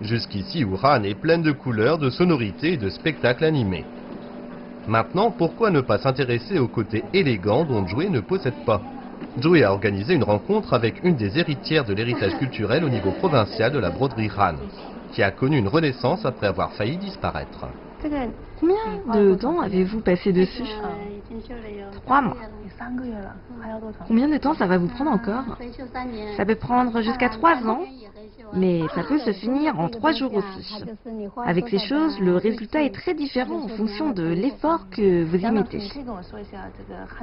Jusqu'ici, 0.00 0.64
Ouran 0.64 1.02
est 1.02 1.14
pleine 1.14 1.42
de 1.42 1.52
couleurs, 1.52 1.98
de 1.98 2.08
sonorités 2.08 2.74
et 2.74 2.76
de 2.78 2.88
spectacles 2.88 3.44
animés. 3.44 3.84
Maintenant, 4.88 5.30
pourquoi 5.30 5.70
ne 5.70 5.82
pas 5.82 5.98
s'intéresser 5.98 6.58
au 6.58 6.66
côté 6.66 7.04
élégant 7.12 7.64
dont 7.64 7.86
Joué 7.86 8.08
ne 8.08 8.20
possède 8.20 8.64
pas? 8.64 8.82
Joué 9.38 9.62
a 9.62 9.70
organisé 9.70 10.14
une 10.14 10.24
rencontre 10.24 10.72
avec 10.72 11.04
une 11.04 11.14
des 11.14 11.38
héritières 11.38 11.84
de 11.84 11.92
l'héritage 11.92 12.34
culturel 12.38 12.84
au 12.84 12.88
niveau 12.88 13.10
provincial 13.10 13.70
de 13.70 13.78
la 13.78 13.90
broderie 13.90 14.30
Han, 14.38 14.56
qui 15.12 15.22
a 15.22 15.30
connu 15.30 15.58
une 15.58 15.68
renaissance 15.68 16.24
après 16.24 16.46
avoir 16.46 16.72
failli 16.72 16.96
disparaître. 16.96 17.66
Combien 18.00 18.76
de 19.14 19.34
temps 19.34 19.60
avez-vous 19.60 20.00
passé 20.00 20.32
dessus 20.32 20.64
Trois 22.04 22.20
mois. 22.20 22.36
Combien 24.06 24.28
de 24.28 24.36
temps 24.38 24.54
ça 24.54 24.66
va 24.66 24.78
vous 24.78 24.88
prendre 24.88 25.10
encore 25.10 25.44
Ça 26.36 26.44
peut 26.44 26.54
prendre 26.54 27.00
jusqu'à 27.02 27.28
trois 27.28 27.56
ans, 27.66 27.80
mais 28.54 28.82
ça 28.94 29.02
peut 29.02 29.18
se 29.18 29.32
finir 29.32 29.78
en 29.78 29.88
trois 29.88 30.12
jours 30.12 30.32
aussi. 30.34 30.84
Avec 31.44 31.68
ces 31.68 31.78
choses, 31.78 32.18
le 32.20 32.36
résultat 32.36 32.82
est 32.82 32.94
très 32.94 33.14
différent 33.14 33.62
en 33.64 33.68
fonction 33.68 34.10
de 34.10 34.24
l'effort 34.24 34.88
que 34.90 35.24
vous 35.24 35.36
y 35.36 35.50
mettez. 35.50 35.82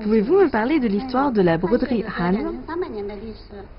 Pouvez-vous 0.01 0.35
me 0.35 0.49
parler 0.49 0.79
de 0.79 0.87
l'histoire 0.87 1.31
de 1.31 1.41
la 1.41 1.57
broderie 1.57 2.03
Han? 2.19 2.53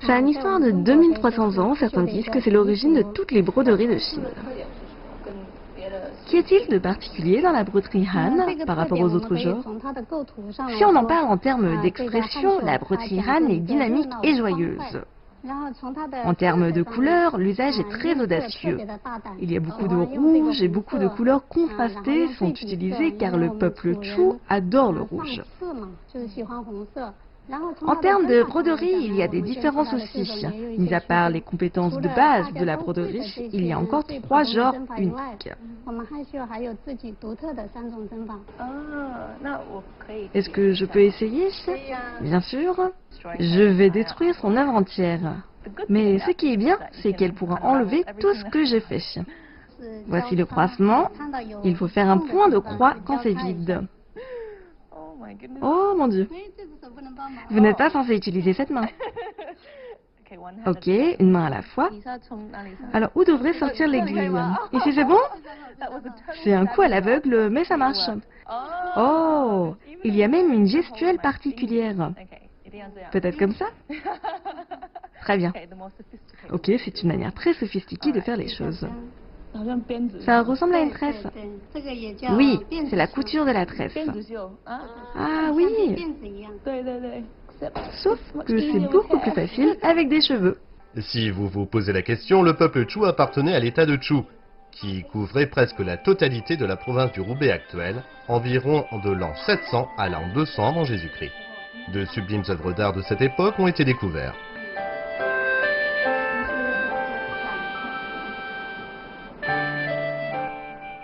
Ça 0.01 0.15
a 0.15 0.19
une 0.19 0.29
histoire 0.29 0.61
de 0.61 0.71
2300 0.71 1.59
ans, 1.59 1.75
certains 1.75 2.05
disent 2.05 2.29
que 2.29 2.41
c'est 2.41 2.51
l'origine 2.51 2.95
de 2.95 3.03
toutes 3.03 3.33
les 3.33 3.43
broderies 3.43 3.89
de 3.89 3.99
Chine. 3.99 4.25
Qu'y 6.27 6.39
a-t-il 6.39 6.69
de 6.69 6.79
particulier 6.79 7.41
dans 7.41 7.53
la 7.53 7.63
broderie 7.63 8.07
Han 8.13 8.37
par 8.67 8.77
rapport 8.77 9.01
aux 9.01 9.15
autres 9.15 9.37
genres 9.37 9.63
Si 10.77 10.85
on 10.85 10.97
en 10.97 11.05
parle 11.05 11.27
en 11.27 11.39
termes 11.39 11.81
d'expression, 11.83 12.59
la 12.63 12.79
broderie 12.79 13.21
Han 13.21 13.47
est 13.47 13.61
dynamique 13.61 14.11
et 14.25 14.35
joyeuse. 14.35 15.03
En 16.25 16.35
termes 16.35 16.73
de 16.73 16.83
couleurs, 16.83 17.39
l'usage 17.39 17.79
est 17.79 17.89
très 17.89 18.21
audacieux. 18.21 18.79
Il 19.41 19.53
y 19.53 19.57
a 19.57 19.61
beaucoup 19.61 19.87
de 19.87 19.95
rouge 19.95 20.61
et 20.61 20.69
beaucoup 20.69 20.99
de 20.99 21.07
couleurs 21.07 21.47
contrastées 21.47 22.29
sont 22.35 22.51
utilisées 22.51 23.17
car 23.17 23.37
le 23.37 23.57
peuple 23.57 24.03
Chu 24.03 24.33
adore 24.49 24.93
le 24.93 25.03
rouge. 25.03 25.43
En 27.87 27.97
termes 27.97 28.27
de 28.27 28.43
broderie, 28.43 28.97
il 29.01 29.15
y 29.15 29.23
a 29.23 29.29
des 29.29 29.43
différences 29.43 29.93
aussi. 29.93 30.45
Mis 30.79 30.93
à 30.93 31.01
part 31.01 31.31
les 31.31 31.41
compétences 31.41 31.97
de 32.01 32.09
base 32.09 32.53
de 32.53 32.65
la 32.65 32.77
broderie, 32.77 33.51
il 33.53 33.67
y 33.67 33.73
a 33.73 33.79
encore 33.79 34.05
trois 34.23 34.43
genres 34.43 34.75
uniques. 34.99 35.51
Est-ce 40.35 40.51
que 40.51 40.73
je 40.73 40.85
peux 40.85 41.03
essayer 41.03 41.49
Bien 42.21 42.41
sûr. 42.41 42.91
Je 43.39 43.63
vais 43.63 43.91
détruire 43.91 44.35
son 44.37 44.57
œuvre 44.57 44.73
entière. 44.73 45.45
Mais 45.89 46.19
ce 46.21 46.31
qui 46.33 46.53
est 46.53 46.57
bien, 46.57 46.79
c'est 47.03 47.13
qu'elle 47.13 47.33
pourra 47.33 47.61
enlever 47.63 48.05
tout 48.21 48.35
ce 48.35 48.45
que 48.51 48.65
j'ai 48.65 48.81
fait. 48.81 49.03
Voici 50.09 50.35
le 50.35 50.47
croisement. 50.47 51.11
Il 51.65 51.77
faut 51.77 51.89
faire 51.89 52.09
un 52.09 52.19
point 52.19 52.49
de 52.49 52.59
croix 52.59 52.95
quand 53.05 53.19
c'est 53.23 53.35
vide. 53.35 53.87
Oh 55.63 55.95
mon 55.97 56.09
dieu. 56.09 56.29
Vous 57.51 57.61
n'êtes 57.61 57.77
pas 57.77 57.91
censé 57.91 58.15
utiliser 58.15 58.53
cette 58.53 58.71
main. 58.71 58.87
Ok, 60.67 60.89
une 60.89 61.31
main 61.31 61.47
à 61.47 61.51
la 61.51 61.63
fois. 61.63 61.89
Alors, 62.93 63.11
où 63.15 63.25
devrait 63.25 63.53
sortir 63.53 63.87
l'aiguille 63.87 64.31
Ici, 64.73 64.93
c'est 64.93 65.05
bon 65.05 65.21
C'est 66.43 66.53
un 66.53 66.67
coup 66.67 66.83
à 66.83 66.89
l'aveugle, 66.89 67.49
mais 67.49 67.65
ça 67.65 67.77
marche. 67.77 68.11
Oh, 68.97 69.77
il 70.05 70.17
y 70.17 70.25
a 70.25 70.29
même 70.29 70.53
une 70.53 70.67
gestuelle 70.67 71.19
particulière. 71.19 72.11
Peut-être 73.13 73.39
comme 73.39 73.55
ça 73.55 73.67
Très 75.23 75.39
bien. 75.39 75.53
Ok, 76.53 76.71
c'est 76.85 77.03
une 77.03 77.09
manière 77.09 77.33
très 77.33 77.55
sophistiquée 77.55 78.13
de 78.13 78.21
faire 78.21 78.37
les 78.37 78.49
choses. 78.49 78.87
Ça 80.25 80.43
ressemble 80.43 80.75
à 80.75 80.81
une 80.81 80.91
tresse. 80.91 81.27
Oui, 82.37 82.59
c'est 82.71 82.97
la 82.97 83.07
couture 83.07 83.45
de 83.45 83.53
la 83.53 83.67
tresse. 83.67 83.97
Ah 85.17 85.51
oui 85.55 85.67
Sauf 88.03 88.19
que 88.47 88.59
c'est 88.59 88.91
beaucoup 88.91 89.19
plus 89.19 89.33
facile 89.33 89.77
avec 89.83 90.09
des 90.09 90.21
cheveux. 90.21 90.59
Si 90.99 91.31
vous 91.31 91.49
vous 91.49 91.67
posez 91.67 91.93
la 91.93 92.03
question, 92.03 92.43
le 92.43 92.55
peuple 92.55 92.89
Chu 92.89 93.05
appartenait 93.05 93.55
à 93.55 93.61
l'état 93.61 93.87
de 93.87 93.99
Chu, 94.01 94.15
qui 94.73 95.05
couvrait 95.05 95.47
presque 95.47 95.79
la 95.81 95.97
totalité 95.97 96.57
de 96.57 96.67
la 96.67 96.77
province 96.77 97.13
du 97.13 97.21
Roubaix 97.21 97.51
actuelle, 97.51 98.03
environ 98.29 98.85
de 99.05 99.11
l'an 99.11 99.35
700 99.47 99.89
à 99.97 100.09
l'an 100.09 100.23
200 100.35 100.69
avant 100.69 100.85
Jésus-Christ. 100.85 101.33
De 101.93 102.05
sublimes 102.07 102.43
œuvres 102.49 102.73
d'art 102.73 102.93
de 102.93 103.03
cette 103.03 103.21
époque 103.23 103.59
ont 103.59 103.67
été 103.67 103.85
découvertes. 103.85 104.37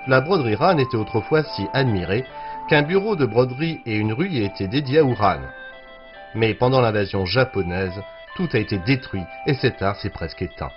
La 0.09 0.21
broderie 0.21 0.57
Han 0.59 0.79
était 0.79 0.97
autrefois 0.97 1.45
si 1.45 1.67
admirée 1.73 2.25
qu'un 2.69 2.83
bureau 2.83 3.15
de 3.15 3.25
broderie 3.25 3.81
et 3.87 3.97
une 3.97 4.13
rue 4.13 4.29
y 4.29 4.45
étaient 4.45 4.67
dédiés 4.67 4.99
à 4.99 5.05
Ouran. 5.05 5.39
Mais 6.35 6.55
pendant 6.55 6.81
l'invasion 6.81 7.25
japonaise, 7.25 8.03
tout 8.35 8.49
a 8.53 8.59
été 8.59 8.79
détruit 8.79 9.23
et 9.47 9.55
cet 9.55 9.81
art 9.81 9.97
s'est 9.97 10.11
presque 10.11 10.43
éteint. 10.43 10.71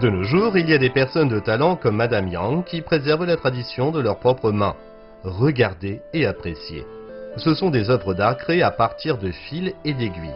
De 0.00 0.10
nos 0.10 0.24
jours, 0.24 0.58
il 0.58 0.68
y 0.68 0.74
a 0.74 0.78
des 0.78 0.90
personnes 0.90 1.28
de 1.28 1.40
talent 1.40 1.76
comme 1.76 1.96
Madame 1.96 2.28
Yang 2.28 2.64
qui 2.64 2.82
préservent 2.82 3.24
la 3.24 3.36
tradition 3.36 3.92
de 3.92 4.00
leurs 4.00 4.18
propres 4.18 4.52
mains. 4.52 4.76
Regardez 5.24 6.02
et 6.12 6.26
appréciez. 6.26 6.84
Ce 7.38 7.54
sont 7.54 7.70
des 7.70 7.88
œuvres 7.88 8.12
d'art 8.12 8.36
créées 8.36 8.62
à 8.62 8.70
partir 8.70 9.16
de 9.16 9.30
fils 9.30 9.72
et 9.86 9.94
d'aiguilles. 9.94 10.30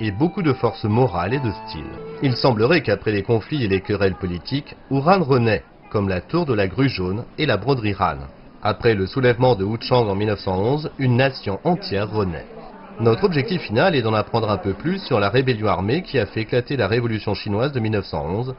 Et 0.00 0.10
beaucoup 0.10 0.42
de 0.42 0.52
force 0.52 0.84
morale 0.84 1.34
et 1.34 1.38
de 1.38 1.50
style. 1.66 1.84
Il 2.22 2.36
semblerait 2.36 2.82
qu'après 2.82 3.12
les 3.12 3.22
conflits 3.22 3.64
et 3.64 3.68
les 3.68 3.82
querelles 3.82 4.16
politiques, 4.16 4.74
Ouran 4.90 5.22
renaît 5.22 5.62
comme 5.92 6.08
la 6.08 6.22
tour 6.22 6.46
de 6.46 6.54
la 6.54 6.68
grue 6.68 6.88
jaune 6.88 7.24
et 7.36 7.44
la 7.44 7.58
broderie 7.58 7.94
Han. 8.00 8.16
Après 8.62 8.94
le 8.94 9.06
soulèvement 9.06 9.54
de 9.54 9.64
Wuchang 9.64 10.08
en 10.08 10.14
1911, 10.14 10.90
une 10.98 11.16
nation 11.16 11.60
entière 11.64 12.10
renaît. 12.10 12.46
Notre 12.98 13.24
objectif 13.24 13.60
final 13.60 13.94
est 13.94 14.00
d'en 14.00 14.14
apprendre 14.14 14.50
un 14.50 14.56
peu 14.56 14.72
plus 14.72 15.04
sur 15.04 15.20
la 15.20 15.28
rébellion 15.28 15.66
armée 15.66 16.02
qui 16.02 16.18
a 16.18 16.24
fait 16.24 16.40
éclater 16.40 16.78
la 16.78 16.88
révolution 16.88 17.34
chinoise 17.34 17.72
de 17.72 17.80
1911 17.80 18.54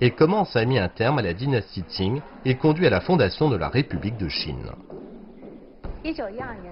et 0.00 0.12
comment 0.12 0.46
ça 0.46 0.60
a 0.60 0.64
mis 0.64 0.78
un 0.78 0.88
terme 0.88 1.18
à 1.18 1.22
la 1.22 1.34
dynastie 1.34 1.84
Qing 1.84 2.22
et 2.46 2.54
conduit 2.54 2.86
à 2.86 2.90
la 2.90 3.00
fondation 3.00 3.50
de 3.50 3.56
la 3.56 3.68
République 3.68 4.16
de 4.16 4.28
Chine. 4.28 4.70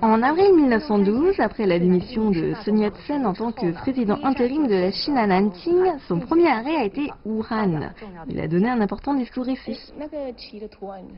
En 0.03 0.23
avril 0.23 0.55
1912, 0.55 1.41
après 1.41 1.67
la 1.67 1.79
démission 1.79 2.31
de 2.31 2.55
Sun 2.65 2.79
Yat-sen 2.79 3.27
en 3.27 3.35
tant 3.35 3.53
que 3.53 3.73
président 3.73 4.19
intérim 4.23 4.67
de 4.67 4.75
la 4.75 4.93
Chine 4.93 5.19
à 5.19 5.27
Nanking, 5.27 5.93
son 6.09 6.21
premier 6.21 6.49
arrêt 6.49 6.77
a 6.77 6.85
été 6.85 7.11
Wuhan. 7.25 7.91
Il 8.29 8.41
a 8.41 8.49
donné 8.49 8.69
un 8.69 8.81
important 8.81 9.15
discours 9.15 9.49
ici. 9.49 9.79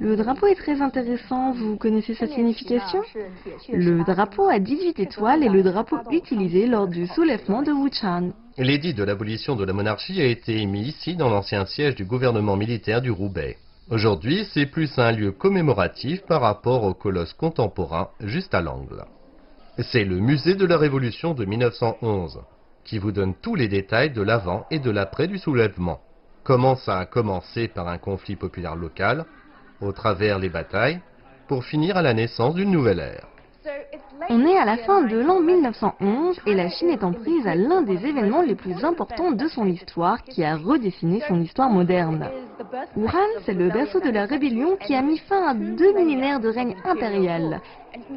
Le 0.01 0.17
drapeau 0.17 0.47
est 0.47 0.55
très 0.55 0.81
intéressant, 0.81 1.53
vous 1.53 1.77
connaissez 1.77 2.15
sa 2.15 2.27
signification? 2.27 3.03
Le 3.73 4.05
drapeau 4.05 4.49
a 4.49 4.59
18 4.59 4.99
étoiles 5.01 5.43
et 5.43 5.49
le 5.49 5.63
drapeau 5.63 5.99
utilisé 6.11 6.67
lors 6.67 6.89
du 6.89 7.07
soulèvement 7.07 7.63
de 7.63 7.73
Wuchan. 7.73 8.31
L'édit 8.57 8.95
de 8.95 9.05
l'abolition 9.05 9.55
de 9.55 9.65
la 9.65 9.73
monarchie 9.73 10.21
a 10.21 10.25
été 10.25 10.61
émis 10.61 10.89
ici 10.89 11.15
dans 11.15 11.29
l'ancien 11.29 11.65
siège 11.67 11.95
du 11.95 12.05
gouvernement 12.05 12.57
militaire 12.57 13.01
du 13.03 13.11
Roubaix. 13.11 13.57
Aujourd'hui, 13.91 14.47
c'est 14.53 14.67
plus 14.67 14.99
un 14.99 15.13
lieu 15.13 15.33
commémoratif 15.33 16.21
par 16.27 16.43
rapport 16.43 16.85
au 16.85 16.93
colosse 16.93 17.33
contemporain 17.33 18.11
juste 18.21 18.53
à 18.53 18.61
l'angle. 18.61 19.07
C'est 19.79 20.05
le 20.05 20.17
musée 20.17 20.55
de 20.57 20.67
la 20.67 20.77
Révolution 20.77 21.33
de 21.33 21.47
1911 21.47 22.43
qui 22.85 22.99
vous 22.99 23.13
donne 23.13 23.35
tous 23.35 23.55
les 23.55 23.69
détails 23.69 24.11
de 24.11 24.21
l'avant 24.21 24.67
et 24.71 24.79
de 24.79 24.91
l'après 24.91 25.27
du 25.27 25.39
soulèvement. 25.39 26.01
Comment 26.45 26.77
ça 26.77 26.99
a 26.99 27.07
commencé 27.07 27.67
par 27.67 27.89
un 27.89 27.97
conflit 27.97 28.37
populaire 28.37 28.77
local, 28.77 29.25
au 29.81 29.93
travers 29.93 30.39
les 30.39 30.51
batailles, 30.51 31.01
pour 31.47 31.65
finir 31.65 31.97
à 31.97 32.03
la 32.03 32.13
naissance 32.13 32.55
d'une 32.55 32.71
nouvelle 32.71 33.01
ère. 33.01 33.27
On 34.31 34.45
est 34.47 34.59
à 34.59 34.65
la 34.65 34.77
fin 34.79 35.03
de 35.03 35.19
l'an 35.19 35.41
1911 35.41 36.41
et 36.47 36.55
la 36.55 36.69
Chine 36.69 36.91
est 36.91 37.05
en 37.05 37.13
prise 37.13 37.47
à 37.47 37.55
l'un 37.55 37.83
des 37.83 38.07
événements 38.07 38.43
les 38.43 38.55
plus 38.55 38.85
importants 38.85 39.33
de 39.33 39.49
son 39.49 39.67
histoire 39.67 40.23
qui 40.23 40.45
a 40.45 40.57
redessiné 40.57 41.21
son 41.29 41.41
histoire 41.41 41.71
moderne. 41.71 42.29
Wuhan, 42.97 43.29
c'est 43.45 43.55
le 43.55 43.69
berceau 43.71 44.01
de 44.01 44.11
la 44.11 44.27
rébellion 44.27 44.77
qui 44.77 44.95
a 44.95 45.03
mis 45.03 45.19
fin 45.19 45.47
à 45.47 45.55
deux 45.55 45.93
millénaires 45.95 46.41
de 46.41 46.49
règne 46.49 46.77
impérial. 46.85 47.61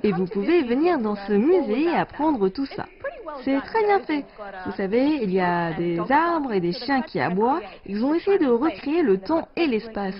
Et 0.04 0.12
vous 0.12 0.26
pouvez 0.26 0.64
venir 0.64 1.00
dans 1.00 1.16
ce 1.16 1.34
musée 1.34 1.84
et 1.84 1.96
apprendre 1.96 2.50
tout 2.50 2.66
ça. 2.66 2.86
C'est 3.44 3.60
très 3.62 3.84
bien 3.86 4.00
fait. 4.00 4.26
Vous 4.66 4.74
savez, 4.74 5.20
il 5.24 5.32
y 5.32 5.40
a 5.40 5.74
des 5.74 6.00
arbres 6.10 6.54
et 6.54 6.60
des 6.60 6.74
chiens 6.74 7.02
qui 7.02 7.20
aboient. 7.20 7.62
Ils 7.86 8.04
ont 8.04 8.14
essayé 8.14 8.38
de 8.38 8.48
recréer 8.48 9.02
le 9.02 9.20
temps 9.20 9.48
et 9.56 9.68
l'espace. 9.68 10.16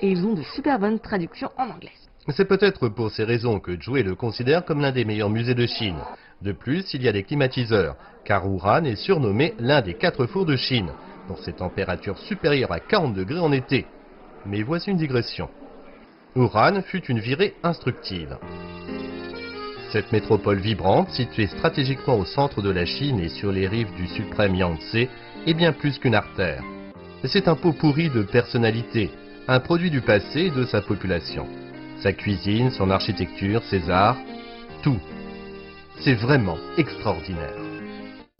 Et 0.00 0.10
ils 0.10 0.26
ont 0.26 0.34
de 0.34 0.42
super 0.42 0.78
bonnes 0.78 1.00
traductions 1.00 1.50
en 1.56 1.70
anglais. 1.70 1.92
C'est 2.28 2.46
peut-être 2.46 2.88
pour 2.88 3.10
ces 3.10 3.24
raisons 3.24 3.58
que 3.58 3.76
Zhou 3.80 3.96
le 3.96 4.14
considère 4.14 4.64
comme 4.64 4.80
l'un 4.80 4.92
des 4.92 5.04
meilleurs 5.04 5.30
musées 5.30 5.56
de 5.56 5.66
Chine. 5.66 5.98
De 6.40 6.52
plus, 6.52 6.94
il 6.94 7.02
y 7.02 7.08
a 7.08 7.12
des 7.12 7.24
climatiseurs, 7.24 7.96
car 8.24 8.48
Wuhan 8.48 8.84
est 8.84 8.96
surnommé 8.96 9.54
l'un 9.58 9.82
des 9.82 9.94
quatre 9.94 10.26
fours 10.26 10.46
de 10.46 10.54
Chine, 10.56 10.92
pour 11.26 11.40
ses 11.40 11.52
températures 11.52 12.18
supérieures 12.18 12.70
à 12.70 12.78
40 12.78 13.14
degrés 13.14 13.40
en 13.40 13.50
été. 13.50 13.86
Mais 14.46 14.62
voici 14.62 14.90
une 14.90 14.98
digression. 14.98 15.48
Wuhan 16.36 16.82
fut 16.82 17.04
une 17.06 17.18
virée 17.18 17.54
instructive. 17.64 18.38
Cette 19.90 20.12
métropole 20.12 20.58
vibrante, 20.58 21.10
située 21.10 21.48
stratégiquement 21.48 22.18
au 22.18 22.24
centre 22.24 22.62
de 22.62 22.70
la 22.70 22.86
Chine 22.86 23.18
et 23.18 23.28
sur 23.28 23.50
les 23.50 23.66
rives 23.66 23.94
du 23.96 24.06
suprême 24.06 24.54
Yangtze, 24.54 25.08
est 25.46 25.54
bien 25.54 25.72
plus 25.72 25.98
qu'une 25.98 26.14
artère. 26.14 26.62
C'est 27.24 27.48
un 27.48 27.56
pot 27.56 27.72
pourri 27.72 28.10
de 28.10 28.22
personnalités, 28.22 29.10
un 29.48 29.60
produit 29.60 29.90
du 29.90 30.00
passé 30.00 30.42
et 30.42 30.50
de 30.50 30.64
sa 30.64 30.80
population. 30.80 31.46
Sa 32.02 32.12
cuisine, 32.12 32.70
son 32.72 32.90
architecture, 32.90 33.62
ses 33.70 33.88
arts, 33.88 34.16
tout. 34.82 34.98
C'est 36.00 36.14
vraiment 36.14 36.58
extraordinaire. 36.76 37.61